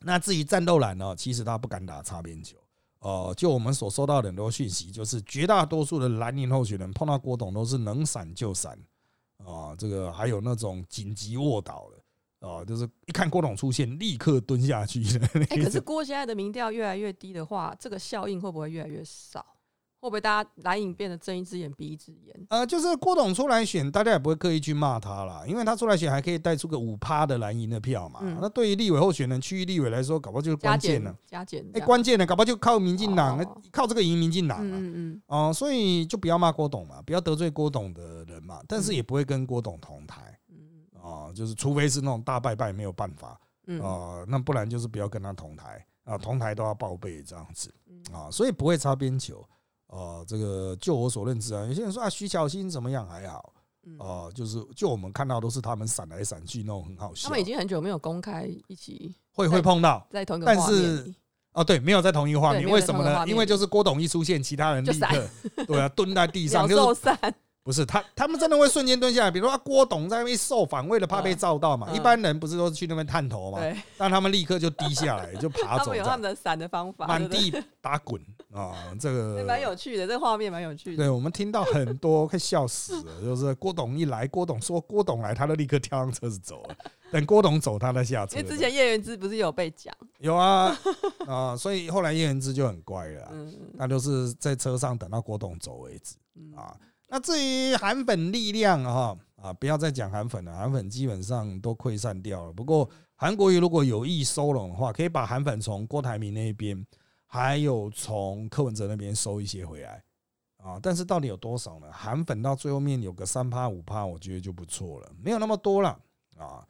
[0.00, 2.58] 那至于战斗蓝呢，其实他不敢打擦边球。
[3.00, 8.76] 哦，就我们所收到的很多讯息，就是绝大多数的蓝营候选人碰到郭董都是能闪就闪
[9.38, 9.74] 啊。
[9.76, 15.02] 这个还有那种紧急卧倒的啊，就是一看郭董出现，立刻蹲下去。
[15.50, 19.44] 哎，可是郭现在的民调越来越低的话，这个效应会不会越来越少？
[19.98, 22.46] 会不会大家蓝影变得睁一只眼闭一只眼？
[22.50, 28.20] 呃，就是郭董出来选，大家也不会刻意去骂他啦，因为他出来选还可以带出个五趴的蓝营的票嘛。
[28.40, 31.12] 那对于立委候选人、区域立委来说，搞不好就是关键了。
[31.26, 33.38] 加减，哎，关键的搞不好就靠民进党，
[33.72, 34.76] 靠这个赢民进党嘛。
[34.78, 35.22] 嗯嗯。
[35.26, 38.60] 哦，所以就不要骂郭董嘛，不要得罪郭董的人嘛。
[38.68, 40.38] 但是也不会跟郭董同台。
[40.50, 40.56] 嗯
[41.02, 43.40] 哦，就是除非是那种大拜拜没有办法。
[43.66, 43.80] 嗯。
[43.80, 47.74] 啊，那不然就是不要跟他同台啊，同台都要报备这样子。
[48.12, 49.44] 啊，所以不会擦边球。
[49.88, 53.52] 哦，这个就我所认知啊，有些人说啊，徐巧芯怎么样还好，
[53.98, 57.28] 哦，就是就我们看到都是他们闪来闪去那种很好笑。
[57.28, 61.14] 他们已经很久没有公开一起会会碰到在同一个但是
[61.52, 63.24] 哦，对，没有在同一个画面，为什么呢？
[63.26, 65.28] 因为就是郭董一出现，其他人立刻
[65.66, 67.16] 对啊蹲在地上 就是散。
[67.66, 69.30] 不是他，他们真的会瞬间蹲下来。
[69.30, 73.58] 比如说郭董在那边受访，为了怕被照到嘛，一般人不是都是去那边探头嘛？
[73.98, 75.86] 但他们立刻就低下来，就爬 走。
[75.86, 78.22] 他们有他们的闪的方法，满地打滚
[78.54, 78.72] 啊！
[79.00, 80.96] 这个蛮有趣的，这画面蛮有趣的。
[80.98, 86.76] 对我们听到很多快笑死了，就是郭董一来，郭董说郭董来，他就立刻跳上车子走了。
[87.10, 88.38] 等郭董走，他再下车。
[88.38, 89.92] 因为之前叶元之不是有被讲？
[90.20, 90.78] 有啊
[91.26, 91.56] 啊！
[91.56, 93.32] 所以后来叶元之就很乖了，
[93.74, 96.14] 那就是在车上等到郭董走为止
[96.56, 96.76] 啊。
[97.08, 102.52] 那至于韩粉力量哈啊，不要再讲韩粉了，韩粉基本上都溃散掉了。
[102.52, 106.84] 不过韩国瑜如果有意收拢的话，可以把韩粉从郭台铭那边，
[107.26, 110.02] 还有从柯文哲那边收一些回来
[110.56, 110.80] 啊。
[110.82, 111.86] 但是到底有多少呢？
[111.92, 115.98] 韩粉到最后面有个三趴五趴，我觉得就不错了，没有那么多了
[116.36, 116.66] 啊。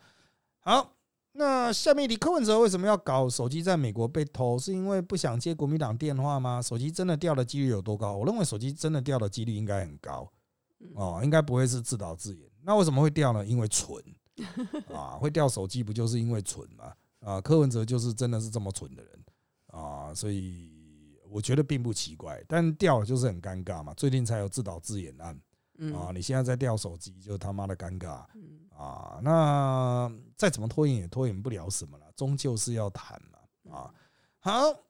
[0.61, 0.93] 好，
[1.37, 4.59] 那下面你柯文哲为什么要搞手机在美国被偷？
[4.59, 6.63] 是因为不想接国民党电话吗？
[6.63, 8.17] 手机真的掉的几率有多高？
[8.17, 10.31] 我认为手机真的掉的几率应该很高。
[10.95, 12.49] 哦，应该不会是自导自演。
[12.63, 13.45] 那为什么会掉呢？
[13.45, 14.03] 因为蠢
[14.95, 16.93] 啊，会掉手机不就是因为蠢吗？
[17.21, 19.25] 啊，柯文哲就是真的是这么蠢的人
[19.69, 22.43] 啊，所以我觉得并不奇怪。
[22.47, 25.39] 但掉了就是很尴尬嘛，最近才有自导自演案
[25.95, 28.25] 啊，你现在在掉手机就他妈的尴尬
[28.77, 29.19] 啊。
[29.23, 33.91] 那再怎么拖延也拖延不了什么了，终究是要谈嘛啊。
[34.41, 34.83] 好。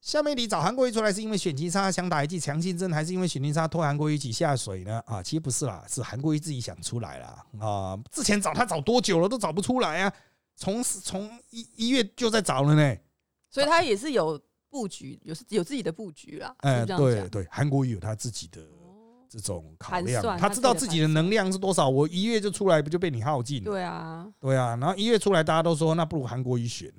[0.00, 5.02] 下面你找韩国瑜出来是因为选情差想打一剂强心针，还是因为选情差拖韩国瑜一起下水呢？
[5.06, 7.98] 啊，其实不是啦，是韩国瑜自己想出来啦啊。
[8.12, 10.12] 之前找他找多久了，都找不出来啊。
[10.56, 12.96] 从从一一月就在找了呢，
[13.48, 16.54] 所以他也是有布局，有有自己的布局啦。
[16.58, 18.60] 哎，对对，韩国瑜有他自己的
[19.34, 21.88] 这种考量，他知道自己的能量是多少。
[21.88, 23.64] 我一月就出来，不就被你耗尽？
[23.64, 24.76] 对啊，对啊。
[24.76, 26.92] 然后一月出来，大家都说那不如韩国瑜选。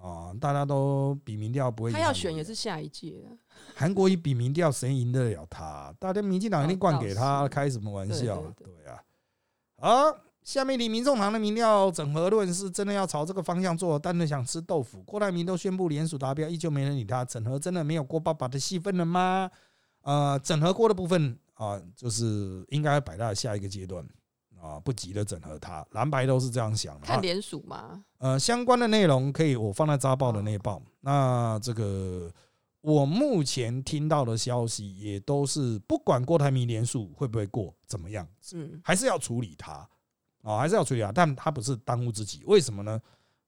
[0.00, 1.92] 啊，大家都比民调不会。
[1.92, 3.14] 他要选也是下一届。
[3.74, 5.92] 韩国瑜比民调，谁赢得了他？
[5.98, 8.40] 大家民进党一定灌给他， 开什么玩笑？
[8.56, 9.02] 对啊。
[9.80, 15.02] 好，下面你民众党的民调整合论是真的要朝这个方向做，但是想吃豆腐。
[15.02, 17.24] 郭台铭都宣布联署达标，依旧没人理他。
[17.24, 19.50] 整合真的没有郭爸爸的戏份了吗？
[20.02, 24.04] 呃，整合过的部分啊，就是应该摆到下一个阶段。
[24.60, 27.06] 啊，不急的整合它，蓝白都是这样想的。
[27.06, 28.04] 看联署吗？
[28.18, 30.82] 呃，相关的内容可以我放在扎报的内报。
[30.98, 32.28] 那这个
[32.80, 39.88] 我目前听到的消息也都是，不管郭台铭联署会不会过，怎么样，嗯，还是要处理他
[40.42, 41.12] 啊，还是要处理他。
[41.12, 43.00] 但他不是当务之急，为什么呢？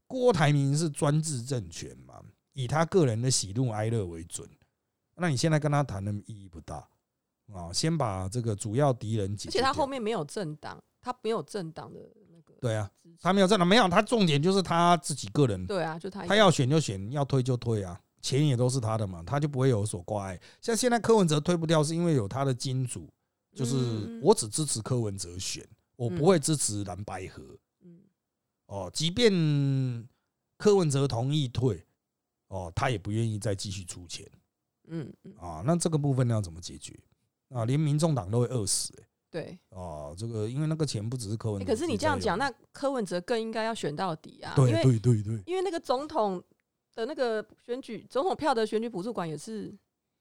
[0.07, 4.49] 郭台铭是专制政权嘛，以他个人的喜怒哀乐为准。
[5.17, 6.89] 那你现在跟他谈的意义不大
[7.53, 9.51] 啊，先把这个主要敌人解决。
[9.51, 12.55] 而且他后面没有政党，他没有政党的那个。
[12.61, 15.67] 对啊，他没有政党，没有他重点就是他自己个人。
[15.67, 20.41] 对啊，就他他要选就选，要推就推啊，钱也都是他的嘛，他就不会有所挂碍。
[20.61, 23.09] 像现在柯文哲推不掉，是因为有他的金主，
[23.55, 27.43] 就是我只支持柯文哲选，我不会支持蓝白河。
[27.83, 28.01] 嗯，
[28.67, 29.33] 哦，即便
[30.57, 31.85] 柯文哲同意退，
[32.49, 34.31] 哦，他也不愿意再继续出钱。
[34.89, 36.99] 嗯啊，那这个部分要怎么解决
[37.51, 37.65] 啊？
[37.65, 39.07] 连民众党都会饿死哎。
[39.31, 44.53] 对哦，这个因为那个钱不只是柯文，可是你这样讲，那柯文哲更应该要选到底啊。
[44.57, 46.43] 对对对对，因为那个总统
[46.97, 49.73] 的那个选举总统票的选举补助款也是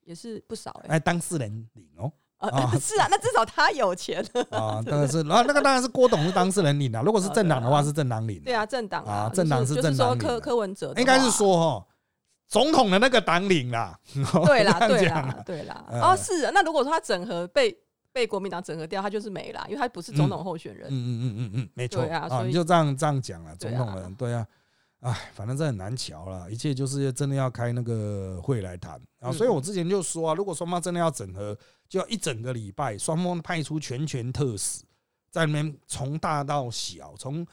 [0.04, 0.98] 也是不少哎。
[0.98, 2.12] 哎，当事人领哦。
[2.38, 4.82] 啊，是啊，那至少他有钱啊。
[4.86, 7.02] 当然是，然后那个当然是郭董是当事人领的。
[7.02, 8.42] 如果是政党的话，是政党领。
[8.44, 11.86] 对啊，政党啊，政党是政党柯柯文哲应该是说哈。
[12.50, 13.98] 总统的那个党领啦，
[14.46, 15.86] 对啦，对啦，对啦。
[16.02, 16.50] 哦，是。
[16.52, 17.78] 那如果说他整合被
[18.12, 20.88] 被国民党整合掉，他就是没啦，因为他不是总统候选人。
[20.90, 22.28] 嗯嗯嗯嗯嗯，没错啊。
[22.28, 24.46] 所以就这样这样讲了，总统人对啊。
[25.02, 29.32] 哎，反正这很难瞧了，一切就是真的要开那个会来谈啊。
[29.32, 31.56] 所以我之前就说啊，如果双方真的要整合，
[31.88, 34.84] 就要一整个礼拜，双方派出全权特使，
[35.30, 37.46] 在里面从大到小，从。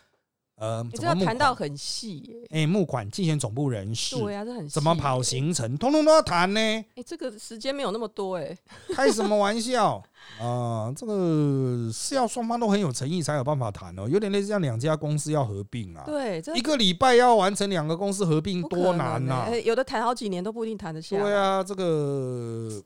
[0.56, 6.58] 呃，这要谈到很细，哎，募款、竞选总部人士，对呀，这很怎么跑行程，通通都要谈呢？
[6.60, 8.56] 哎，这个时间没有那么多，哎，
[8.94, 10.02] 开什么玩笑
[10.40, 10.90] 啊？
[10.96, 19.50] 这个是要双方都很有诚意才有办法谈哦，有点类似像两家公司要合并啊，对，一个礼拜要完成两个公司合并，多难呐！
[19.62, 21.18] 有的谈好几年都不一定谈得下。
[21.18, 22.82] 对啊，这个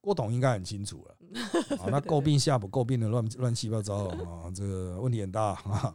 [0.00, 1.14] 郭董应该很清楚了
[1.76, 5.94] 啊，那诟病下不诟病的乱乱七八糟啊，这个问题很大啊。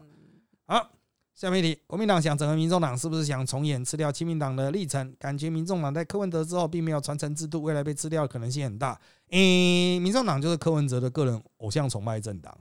[0.72, 0.90] 好，
[1.36, 5.14] 下面一题，国民党想整合民众党，是不是想重演吃掉亲民党的历程？
[5.20, 8.98] 感觉民众党在柯文哲之后，并没有传承制度，未来被吃掉的可能性很大。
[9.32, 12.58] 诶，民众党就是柯文哲的个人偶像崇拜政党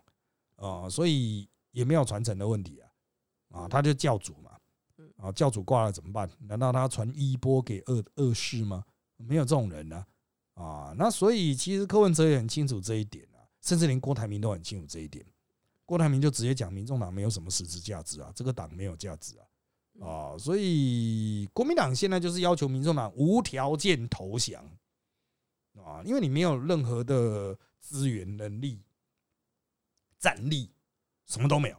[0.57, 3.61] 啊，所以也没有传承的问题啊。
[3.61, 4.51] 啊，他就教主嘛，
[5.19, 6.29] 啊，教主挂了怎么办？
[6.49, 8.83] 难道他传衣钵给二二世吗？
[9.19, 10.05] 没有这种人呢。
[10.55, 15.25] 啊，那所以其实柯文哲也很清楚这一点啊，甚至连郭台铭都很清楚这一点。
[15.91, 24.65] 郭台铭就直接讲，民众党没有什么实质价值啊，这个党没有价值啊，啊，所以国民党现在就是要求民众党无条件投降
[25.75, 28.81] 啊，因为你没有任何的资源、能力、
[30.17, 30.71] 战力，
[31.27, 31.77] 什么都没有，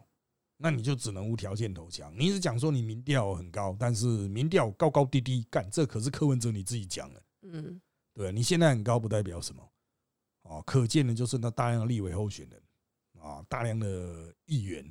[0.58, 2.14] 那你就只能无条件投降。
[2.20, 7.82] 你一直讲说你民调很高，但是民调高高低低，干这可是柯文哲你自己讲的，嗯，
[8.14, 9.72] 对，你现在很高不代表什么，
[10.42, 12.62] 哦，可见的就是那大量的立委候选人。
[13.22, 14.84] 啊，大量的议员，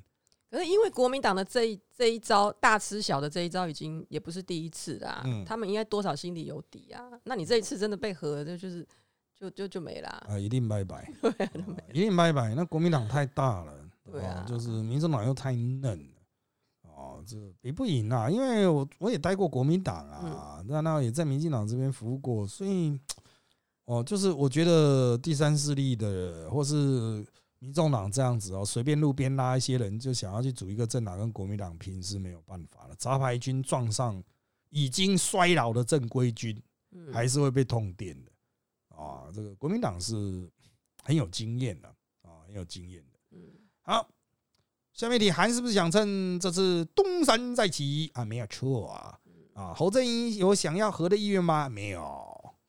[0.49, 5.23] 可是因为国民党的这一这一招大吃小的这一招，已经也不是第一次啦。
[5.25, 7.03] 嗯，他们应该多少心里有底啊。
[7.25, 8.87] 那你这一次真的被合，这就是
[9.35, 10.09] 就就就没啦。
[10.29, 11.13] 啊，一定拜拜，
[11.93, 12.55] 一定拜拜。
[12.55, 13.73] 那国民党太大了，
[14.05, 16.21] 对啊，就是民进党又太嫩了。
[16.83, 18.31] 哦，这比不赢啊。
[18.31, 22.97] 因为我我也待过国民党啊，那那也在民进党这边服务过，所以
[23.87, 27.27] 哦，就是我觉得第三势力的或是。
[27.61, 32.95] 民众党这样子哦，随便路边拉一些人，就想要去组一个政党跟国民党拼是没有办法的。
[32.97, 34.23] 杂牌军撞上
[34.71, 36.61] 已经衰老的正规军，
[37.13, 38.33] 还是会被痛电的
[38.97, 39.31] 啊！
[39.35, 40.51] 这个国民党是
[41.05, 41.89] 很有经验的
[42.23, 43.19] 啊，很有经验的。
[43.33, 43.39] 嗯，
[43.83, 44.09] 好，
[44.95, 48.25] 下面题，韩是不是想趁这次东山再起啊？
[48.25, 49.19] 没有错啊！
[49.53, 51.69] 啊，侯正英有想要和的意愿吗？
[51.69, 52.03] 没有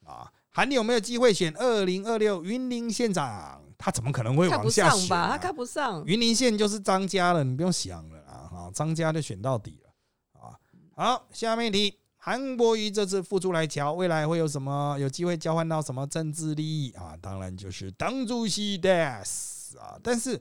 [0.03, 0.29] 啊。
[0.49, 3.60] 韩有没有机会选二零二六云林县长？
[3.81, 5.09] 他怎么可能会往下选？
[5.09, 6.05] 他看不上。
[6.05, 8.47] 云林县就是张家了，你不用想了啊！
[8.47, 10.53] 哈，张家就选到底了啊！
[10.95, 17.17] 好，下面一题，韩国瑜这次复出来瞧，未来会有什么有机会交换到什么政治利益啊？
[17.19, 19.99] 当然就是党主席的啊！
[20.03, 20.39] 但是，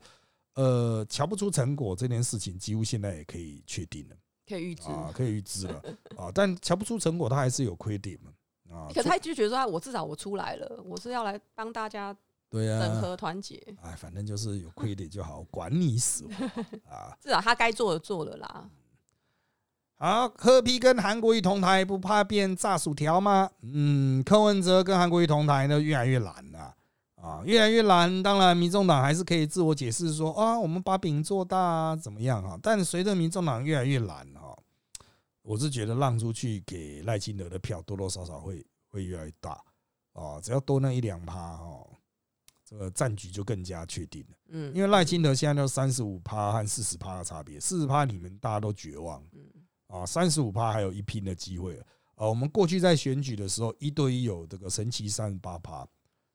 [0.56, 5.82] 呃，瞧不出成果这件事情，几乎现在也可以确定了，可以预知啊，可以预知了
[6.18, 6.30] 啊！
[6.34, 8.30] 但瞧不出成果，他还是有亏点嘛
[8.76, 8.92] 啊！
[8.94, 12.14] 可他就觉得说，我至少我出来了，我是要来帮大家。
[12.50, 16.24] 对呀，整合团结，哎，反正就是有亏点就好，管你死
[16.90, 17.16] 啊！
[17.20, 18.68] 至少他该做的做了啦。
[19.94, 23.48] 好，柯批跟韩国瑜同台，不怕变炸薯条吗？
[23.62, 26.74] 嗯，柯文哲跟韩国瑜同台呢，越来越懒了
[27.22, 28.20] 啊，越来越懒。
[28.20, 32.58] 当然，民众党还是可以自我解释说啊，我们把饼做大啊，怎么样啊？
[32.60, 34.58] 但随着民众党越来越懒啊，
[35.42, 39.52] 我是觉得让出去给赖清德的票，多多少少会会越来越大
[40.14, 41.86] 啊，只要多那一两趴哦。
[42.70, 49.42] 这个战局就更加确定了，嗯，因为赖清德现在都三十五趴和四十趴的差别，四十趴你们大家都绝望，嗯，
[49.88, 51.76] 啊，三十五趴还有一拼的机会，
[52.14, 55.84] 啊，我们过去在选举的时候一对一有这个神奇三十八趴，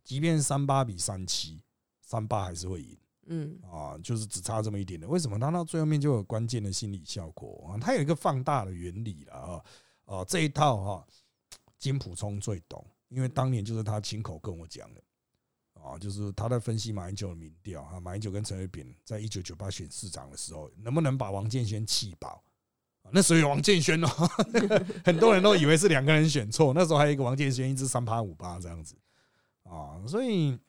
[0.03, 1.61] 即便三八比三七，
[2.01, 2.97] 三八还是会赢。
[3.27, 5.07] 嗯啊，就是只差这么一点的。
[5.07, 5.39] 为什么？
[5.39, 9.65] 他到最后面就有关键的心理效果啊，它有一个放大的原理了啊
[10.05, 11.07] 啊，这一套哈，
[11.79, 15.01] 金普聪最懂，因为当年就是他亲口跟我讲的
[15.86, 22.43] 啊，就是他在分析马英九的民调啊，马英九跟陈水扁在一九九八选市长的时候，能不能把王建轩气爆？
[23.11, 24.07] 那时候王建轩哦，
[25.05, 28.95] 很多人都以为是两个人选错，那时候还有一个王建轩，一支三八五八这样子
[29.63, 30.59] 啊，所以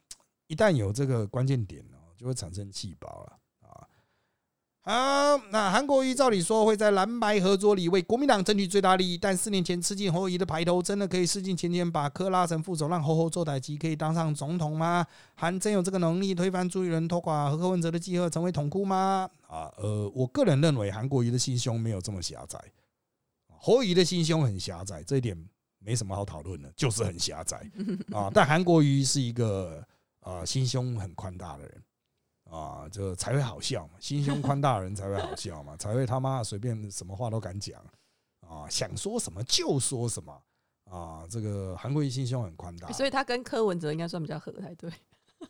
[0.46, 1.96] 一旦有这个关键点哦。
[2.18, 3.38] 就会产生气包了
[4.86, 5.36] 啊！
[5.50, 15.04] 那韩国瑜照理说会在蓝白合作里为国民党争取最大利益，但四年前吃进侯友谊的牌头，真的可以试尽前前把柯拉成副手，让侯侯做台机，可以当上总统吗？
[15.34, 19.28] 韩真有这个能力推翻朱立伦、拖垮和柯文哲的计划，成为统哭吗？
[19.48, 22.56] 啊，呃，我个人认为韩国瑜的心胸没有这么狭窄，
[23.58, 25.36] 侯友谊的心胸很狭窄，这一点
[25.80, 27.68] 没什么好讨论的，就是很狭窄
[28.12, 28.30] 啊。
[28.32, 29.84] 但韩国瑜是一个
[30.20, 31.82] 呃心胸很宽大的人。
[32.50, 33.94] 啊，这才会好笑嘛！
[34.00, 37.80] 心胸宽大的人才会好笑嘛， 才会他妈随便什么话都敢讲
[38.40, 40.32] 啊，想说什么就说什么
[40.90, 41.26] 啊！
[41.28, 44.90] 这个韩国瑜心胸很宽大，所以他跟柯文哲应该算比较合才对。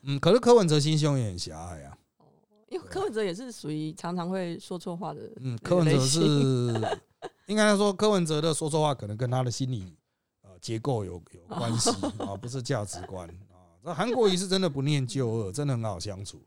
[0.02, 1.98] 嗯，可是柯文哲心胸也很狭隘啊。
[2.18, 2.24] 哦，
[2.68, 5.30] 因为柯文哲也是属于常常会说错话的。
[5.36, 6.20] 嗯，柯文哲是
[7.46, 9.94] 应该说柯文哲的说错话可能跟他的心理
[10.42, 13.60] 呃结构有有关系 啊，不是价值观啊。
[13.84, 16.42] 这韩国瑜是真的不念旧恶，真的很好相处。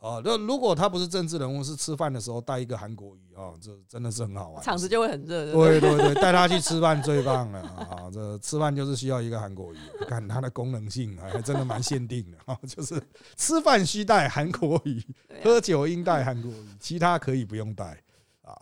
[0.00, 5.52] 哦，那如果他不是政治人物，是吃饭的时候带一个韩国语啊，这真的是很好玩，场子就会很热。
[5.52, 8.08] 对对对，带他去吃饭最棒了啊！
[8.12, 9.78] 这吃饭就是需要一个韩国语，
[10.08, 12.98] 看它的功能性还真的蛮限定的啊，就是
[13.36, 15.04] 吃饭需带韩国语，
[15.44, 18.02] 喝酒应带韩国语，其他可以不用带
[18.40, 18.56] 啊。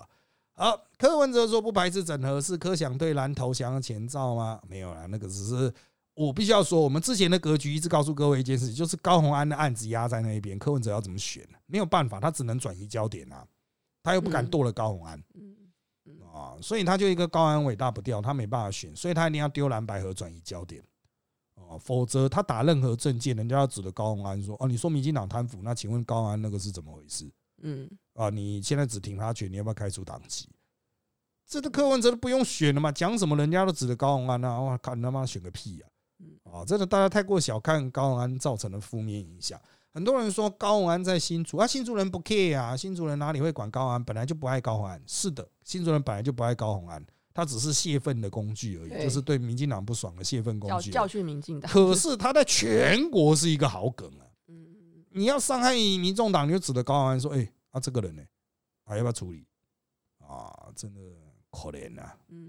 [0.55, 4.61] 好，柯文哲说不排斥整合，是柯想对蓝投降的前兆吗？
[4.69, 5.73] 没有啦，那个只是。
[6.19, 11.49] 我必须要说，我们之前的格局一直告诉各位一件事，就是高鸿安的案子压在那一边，柯文哲要怎么选？
[11.67, 13.47] 没有办法，他只能转移焦点啊，
[14.03, 15.23] 他又不敢剁了高鸿安，
[16.35, 20.83] 啊，所以他就一个高安伟大不掉，他没办法选，所以他一定要丢蓝白河转移焦点，
[21.55, 27.31] 哦，否则他打任何政见，人家要指着高鸿安说，哦，你说民进党贪腐，那请问高安那个是怎么回事？
[27.63, 30.49] 嗯，啊，你现在只听他权，你要不要开除党籍？
[31.47, 35.87] 这个柯文哲都不用选了嘛，讲什么人家都指着高鸿安啊，我靠，你他妈选个屁呀！
[35.87, 35.95] 啊，
[36.67, 39.61] 真的，大家太过小看高宏安造成的负面影响。
[39.93, 44.05] 很多人说高宏安在新竹啊，新竹人不 care 啊，新竹人哪里会管高宏安？
[44.05, 45.03] 本来就不爱高宏安。
[45.07, 51.71] 是的，新竹人本来就不爱高宏安，他只是泄愤的工具而已，就是对民进党不爽的泄愤工具，教训民进党。
[51.71, 54.27] 可是他在全国是一个好梗啊。
[54.49, 58.23] 嗯，你要伤害民众党，你就指着高宏安说：“哎，啊这个人呢，
[58.85, 59.47] 还要不要处理？”
[60.25, 61.01] 啊，真的
[61.51, 62.03] 可怜呐！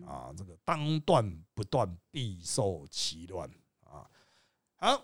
[0.06, 3.50] 啊，这个当断不断，必受其乱。
[4.82, 5.04] 好，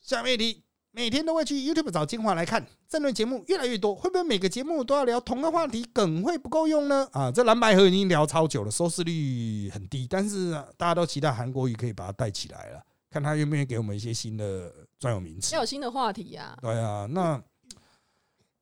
[0.00, 0.62] 下面一题，
[0.92, 7.06] 每天都会去 YouTube 找精华来看，争论节目越来越多，会不会每个节目都要聊同个话题，梗会不够用呢？
[7.12, 16.56] 啊，这蓝白河已经聊超久了，收视率很低，但是大家都期待韩国语可以把它带起来了，看他愿不愿意给我们一些新的专有名词，要有新的话题呀。
[16.62, 17.42] 对啊，那，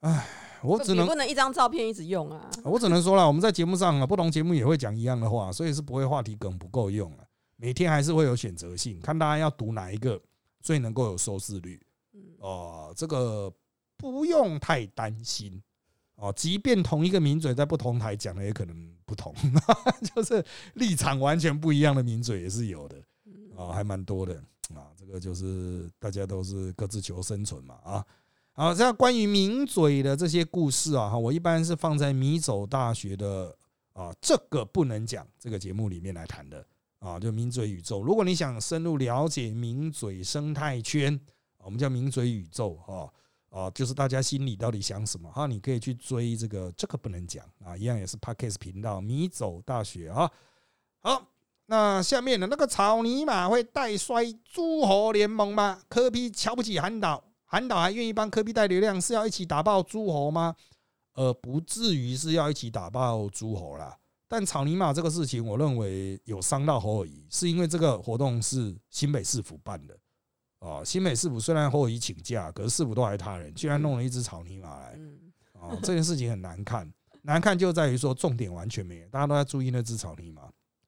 [0.00, 0.26] 唉，
[0.64, 2.50] 我只能不能一张照片一直用啊？
[2.64, 7.18] 我只能说了，我们在节目上啊，不同节目也会讲一样的话，所以是不会话题梗不够用啊。
[7.54, 10.20] 每天还是会有选择性，看大家要读哪一个。
[10.60, 11.80] 最能够有收视率，
[12.38, 13.52] 哦，这个
[13.96, 15.62] 不用太担心
[16.16, 16.32] 哦。
[16.36, 19.34] 即便同一个名嘴在不同台讲的也可能不同，
[20.14, 20.44] 就是
[20.74, 22.96] 立场完全不一样的名嘴也是有的
[23.56, 24.34] 啊，还蛮多的
[24.74, 24.92] 啊。
[24.96, 28.04] 这个就是大家都是各自求生存嘛啊。
[28.52, 33.56] 好，这样关于名嘴的这些故事啊，哈，我一般是放在米走大学的
[33.92, 36.66] 啊，这个不能讲这个节目里面来谈的。
[37.00, 38.02] 啊，就名嘴宇宙。
[38.02, 41.18] 如果你想深入了解名嘴生态圈，
[41.58, 43.12] 我们叫名嘴宇宙，哈
[43.50, 50.30] 啊，就是大家心里到底想什么哈，你可以去追这个，这个不能讲啊，一样也是 Parkes 频道米走大学啊。
[50.98, 51.26] 好，
[51.66, 55.80] 那下面的那个草泥马会带衰诸侯联盟吗？
[55.88, 60.56] 科比瞧不起韩导，韩导还愿意帮科比带流量，是要一起打爆诸侯吗？
[61.14, 63.96] 呃，不至于是要一起打爆诸侯啦。
[64.28, 69.98] 但草泥马这个事情，我认为有伤到侯友谊，是因为这个活动是新北市府办的
[70.58, 70.84] 啊。
[70.84, 74.98] 新北市府虽然侯友谊请假，可是市府都还他人，居然弄了一只草泥马来
[75.58, 75.74] 啊！
[75.82, 80.42] 这件事情很难看，难看就在于说重点完全没有，大家都在注意那只草泥马。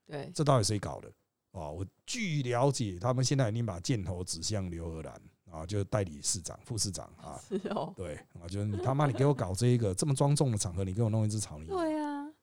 [0.06, 1.08] 对，这到底谁搞的
[1.52, 1.70] 啊？
[1.70, 5.14] 我据了解，他们现在已经把箭头指向刘和兰
[5.50, 7.40] 啊，就是代理市长、副市长啊。
[7.48, 11.76] 是哦，对啊，就是你他妈，你给我搞这一个这么庄重的场合，你给我弄一只草泥马。
[11.76, 11.99] 对啊。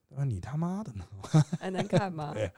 [0.10, 1.06] 那你他妈的呢？
[1.60, 2.32] 还能看吗？
[2.36, 2.52] 对，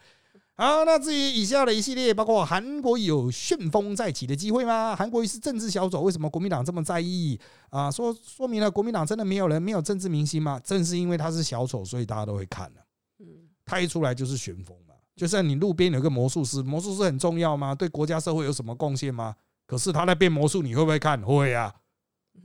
[0.55, 4.95] 好，那至于以下的一系列，包括韩国有旋风再起的机会吗？
[4.95, 7.39] 韩国瑜是政治小丑，为什么国民党这么在意
[7.69, 7.89] 啊？
[7.89, 10.59] 说说明了国民党真的没有人没有政治明星吗？
[10.63, 12.81] 正是因为他是小丑，所以大家都会看了。
[13.19, 13.25] 嗯，
[13.65, 17.73] 他一出来就是旋风嘛，就像你路边有个魔术师，魔术师很重要吗？
[17.73, 19.35] 对国家社会有什么贡献吗？
[19.65, 21.21] 可是他在变魔术，你会不会看？
[21.21, 21.73] 会啊。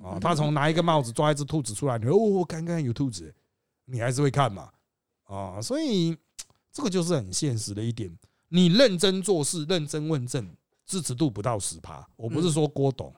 [0.02, 3.32] 啊，他从拿一个帽子抓一只兔子出来，你哦，看看有兔子，
[3.84, 4.68] 你还是会看嘛？
[5.24, 6.16] 啊，所以。
[6.76, 8.12] 这个就是很现实的一点，
[8.48, 12.04] 你认真做事、认真问政，支持度不到十趴。
[12.16, 13.14] 我不是说郭董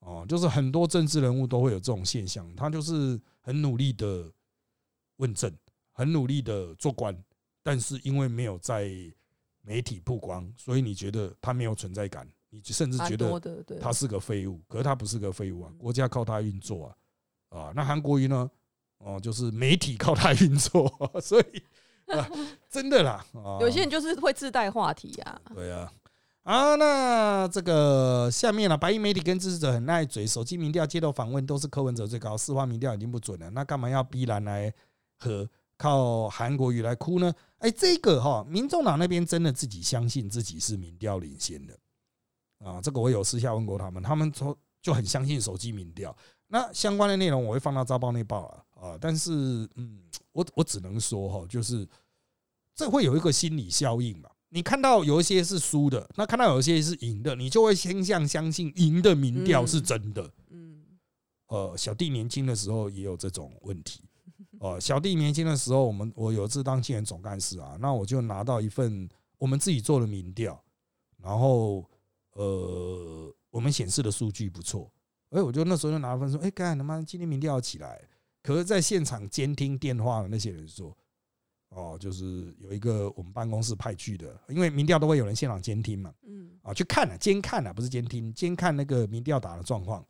[0.00, 4.28] 哦，就是很多政治人物都会有这种现象，他就是很努力的
[5.18, 5.56] 问政，
[5.92, 7.16] 很努力的做官，
[7.62, 8.90] 但是因为没有在
[9.62, 14.60] 媒体曝光，所以你觉得他没有存在感，你甚至觉得他是个废物。
[14.66, 17.72] 可是他不是个废物啊，国家靠他运作啊啊！
[17.76, 18.50] 那韩国瑜呢？
[18.98, 21.62] 哦，就是媒体靠他运作， 所以。
[22.70, 23.22] 真的啦，
[23.60, 25.38] 有些人就是会自带话题啊。
[25.54, 25.92] 对啊，
[26.44, 34.72] 啊，那这个下面呢，白银媒体跟支持者很耐嘴，手机民调、街头访问都是柯文哲最高，四化民调已经不准了，那干嘛要逼蓝来
[35.18, 35.46] 和
[35.76, 37.30] 靠韩国瑜来哭呢？
[37.58, 41.78] 哎，这个哈，民众党那边真的自己相信自己是民调领先的
[42.64, 46.16] 啊，这个我有私下问过他们，他们说就很相信手机民调。
[46.46, 48.64] 那相关的内容我会放到招报内报啊。
[48.80, 49.98] 啊，但是，嗯，
[50.30, 51.86] 我我只能说哈，就是
[52.74, 54.30] 这会有一个心理效应嘛。
[54.50, 60.32] 你看到有一些是输的，那看到有一些是赢的，你就会倾向相信赢的民调是真的。
[60.50, 60.84] 嗯，
[61.48, 64.04] 呃，小弟年轻的时候也有这种问题。
[64.60, 69.08] 哦，小弟年轻的时候，我们我有一次当青年总干事啊，那我就拿到一份
[69.38, 70.58] 我们自己做的民调，
[71.18, 71.84] 然后
[72.34, 74.90] 呃，我们显示的数据不错，
[75.30, 78.00] 哎，我就那时候就拿份说，哎，干他妈今天民调要起来。
[78.42, 80.96] 可是，在现场监听电话的那些人说
[81.70, 90.02] ：“哦，就是有一个我们办公室派去的，因为民调都会有人现场监听嘛，嗯，啊，去看了监看了，不是监听，监看那个民调打的状况。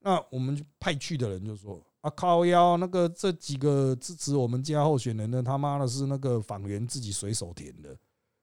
[0.00, 7.96] 那我们派去的人就说：啊，靠腰那个这几个支持我们家候选人的，他妈的是那个访员自己随手填的，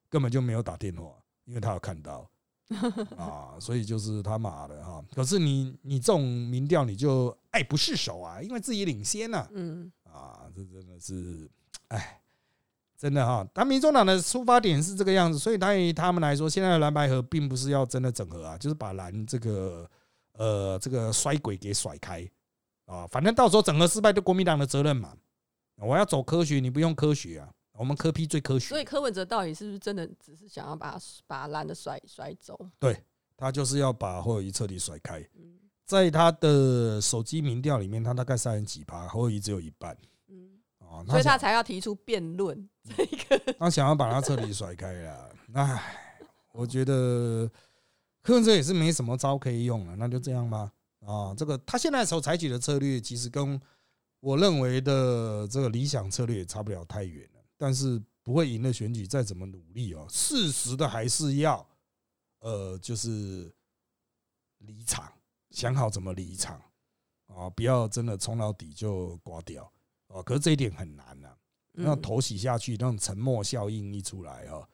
[0.10, 1.12] 根本就没有打电话，
[1.46, 2.28] 因为他有看到。”
[3.18, 5.04] 啊，所以就是他妈的哈！
[5.14, 9.48] 可是你你这种民调你就爱不释手啊，因为自己领先呢。
[9.52, 11.50] 嗯，啊，这真的是，
[11.90, 12.22] 哎，
[12.98, 13.46] 真的哈！
[13.54, 19.90] 但民众党的出发点是这个样子，所以对于他们来说，现在的蓝白河并不是要真的整合啊，就是把蓝这个
[20.34, 22.28] 呃这个衰鬼给甩开
[22.86, 25.14] 啊，反正到时候整合失败就国民党的责任嘛。
[25.78, 27.50] 我要走科学，你不用科学啊。
[27.74, 32.58] 我们科批最科学，所以柯文哲到底是不是真的只是想要把把蓝的甩甩走？
[32.80, 33.04] 对
[33.36, 35.28] 他就是要把侯友谊彻底甩开。
[35.86, 39.98] 在他的手机民调里面，他大概三十几趴，侯友谊只有一半。
[40.28, 43.54] 嗯，啊，所以他才要提出辩论这个。
[43.60, 45.30] 他想要把他彻底甩开了。
[45.54, 46.18] 唉，
[46.54, 47.52] 我觉得
[48.22, 50.72] 柯文哲也是没什么招可以用了，那就这样吧。
[51.06, 53.60] 啊，这个他现在所采取的策略，其实跟
[54.20, 57.28] 我认为的这个理想策略也差不了太远。
[57.64, 61.66] 但是不会赢的选举，再怎么努力哦，事实的还是要，
[62.40, 63.50] 呃，就是
[64.58, 65.10] 离场，
[65.52, 66.62] 想好怎么离场
[67.28, 69.64] 啊，不要真的冲到底就挂掉
[70.08, 70.22] 啊。
[70.22, 71.34] 可是这一点很难呐，
[71.72, 74.68] 那头洗下去，那种沉默效应一出来哦，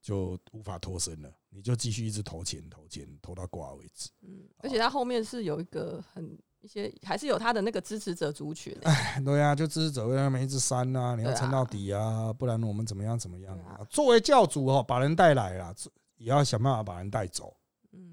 [0.00, 1.36] 就无法脱身了。
[1.48, 4.08] 你就继续一直投钱、投钱、投到挂为止。
[4.20, 6.38] 嗯，而且他后面是有一个很。
[6.60, 13.80] 一些还是有他的那个支持者族群，哎， 对呀，就支持者为他们一直删呐，你要撑到底啊，不然我们怎么样怎么样啊？
[13.88, 15.74] 作为教主哦，把人带来了，
[16.18, 17.56] 也要想办法把人带走，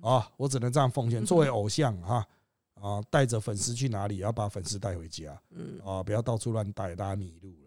[0.01, 1.23] 啊，我只能这样奉献。
[1.25, 2.25] 作为偶像哈，
[2.75, 7.66] 啊，带着粉丝去哪里，要把粉丝带回家，嗯，啊，不要到处乱带，大家迷路了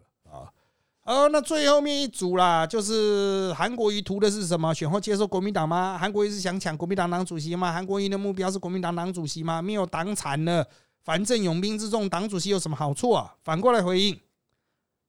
[1.03, 4.71] 哦，那最后面一组啦，就是韩国瑜图的是什么？
[4.73, 5.97] 选后接受国民党吗？
[5.97, 7.71] 韩国瑜是想抢国民党党主席吗？
[7.73, 9.61] 韩国瑜的目标是国民党党主席吗？
[9.61, 10.65] 没有党产了，
[11.03, 13.33] 反正拥兵自重，党主席有什么好处啊？
[13.43, 14.19] 反过来回应，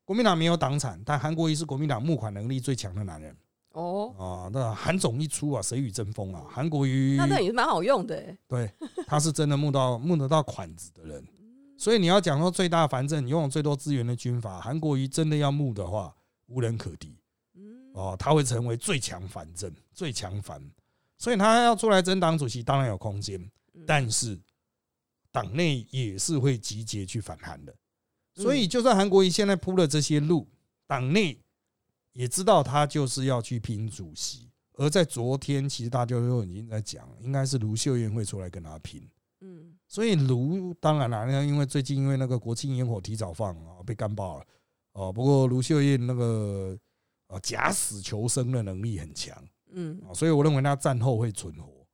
[0.07, 3.37] 国民党没有党产，但韩国瑜是国民党募款能力最强的男人。
[3.73, 6.43] 哦，啊，那韩总一出啊，谁与争锋啊？
[6.49, 8.73] 韩国瑜那那也是蛮好用的，对，
[9.07, 11.23] 他是真的募到募得到款子的人。
[11.83, 16.15] 所以你要讲说最大反正，你拥有最多资源的军阀，韩国瑜真的要募的话，
[16.47, 17.19] 无人可敌。
[17.93, 20.63] 哦，他会成为最强反正，最强反。
[21.19, 23.51] 所以他要出来争党主席，当然有空间，
[23.85, 24.39] 但是
[25.33, 27.75] 党内也是会集结去反韩的。
[28.37, 30.49] 所以，就算韩国瑜现在铺了这些路，
[30.87, 31.37] 党内
[32.13, 34.49] 也知道他就是要去拼主席。
[34.75, 39.03] 而在昨天，其实大家都已经在讲，应该是卢秀燕会出来跟他拼。
[39.43, 39.75] 嗯。
[39.87, 44.45] 所以卢当然了，那因为最近因为那个国庆烟火提早放啊，被干爆了
[44.93, 45.13] 哦。
[45.13, 46.79] 不过卢秀燕那个
[47.27, 49.37] 啊，假死求生的能力很强，
[49.73, 51.87] 嗯，所以我认为他战后会存活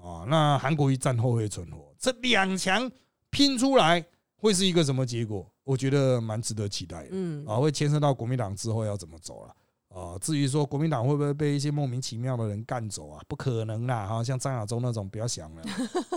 [0.00, 0.24] 啊。
[0.26, 2.90] 那韩国瑜战后会存活，这两强
[3.30, 4.02] 拼出来
[4.36, 5.46] 会是一个什么结果？
[5.64, 9.48] 我觉得蛮值得期待的，嗯，啊，会牵涉到国民党之后要怎么走了。
[9.48, 9.54] 啊，
[10.20, 13.20] 至于说国民党会不会被一些莫名其妙的人干走啊？
[13.28, 14.06] 不可能啦！
[14.06, 15.62] 哈，像张亚洲那种，不要想了。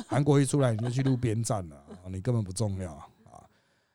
[0.07, 1.75] 韩国一出来你就去路边站了，
[2.09, 3.07] 你根本不重要啊！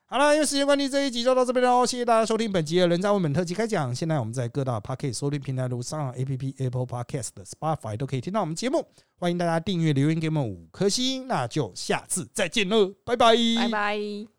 [0.08, 1.84] 好了，因为时间关系，这一集就到这边喽。
[1.84, 3.92] 谢谢大家收听本集的人渣文本特辑开讲。
[3.92, 8.86] 现在我们在各大 Podcast 收听平台，如上 A P P、Apple Podcast、Spotify 都可以听到我们节目。
[9.18, 14.35] 欢迎大家订阅、留言给我们五颗星，那就下次再见喽，拜拜，拜拜。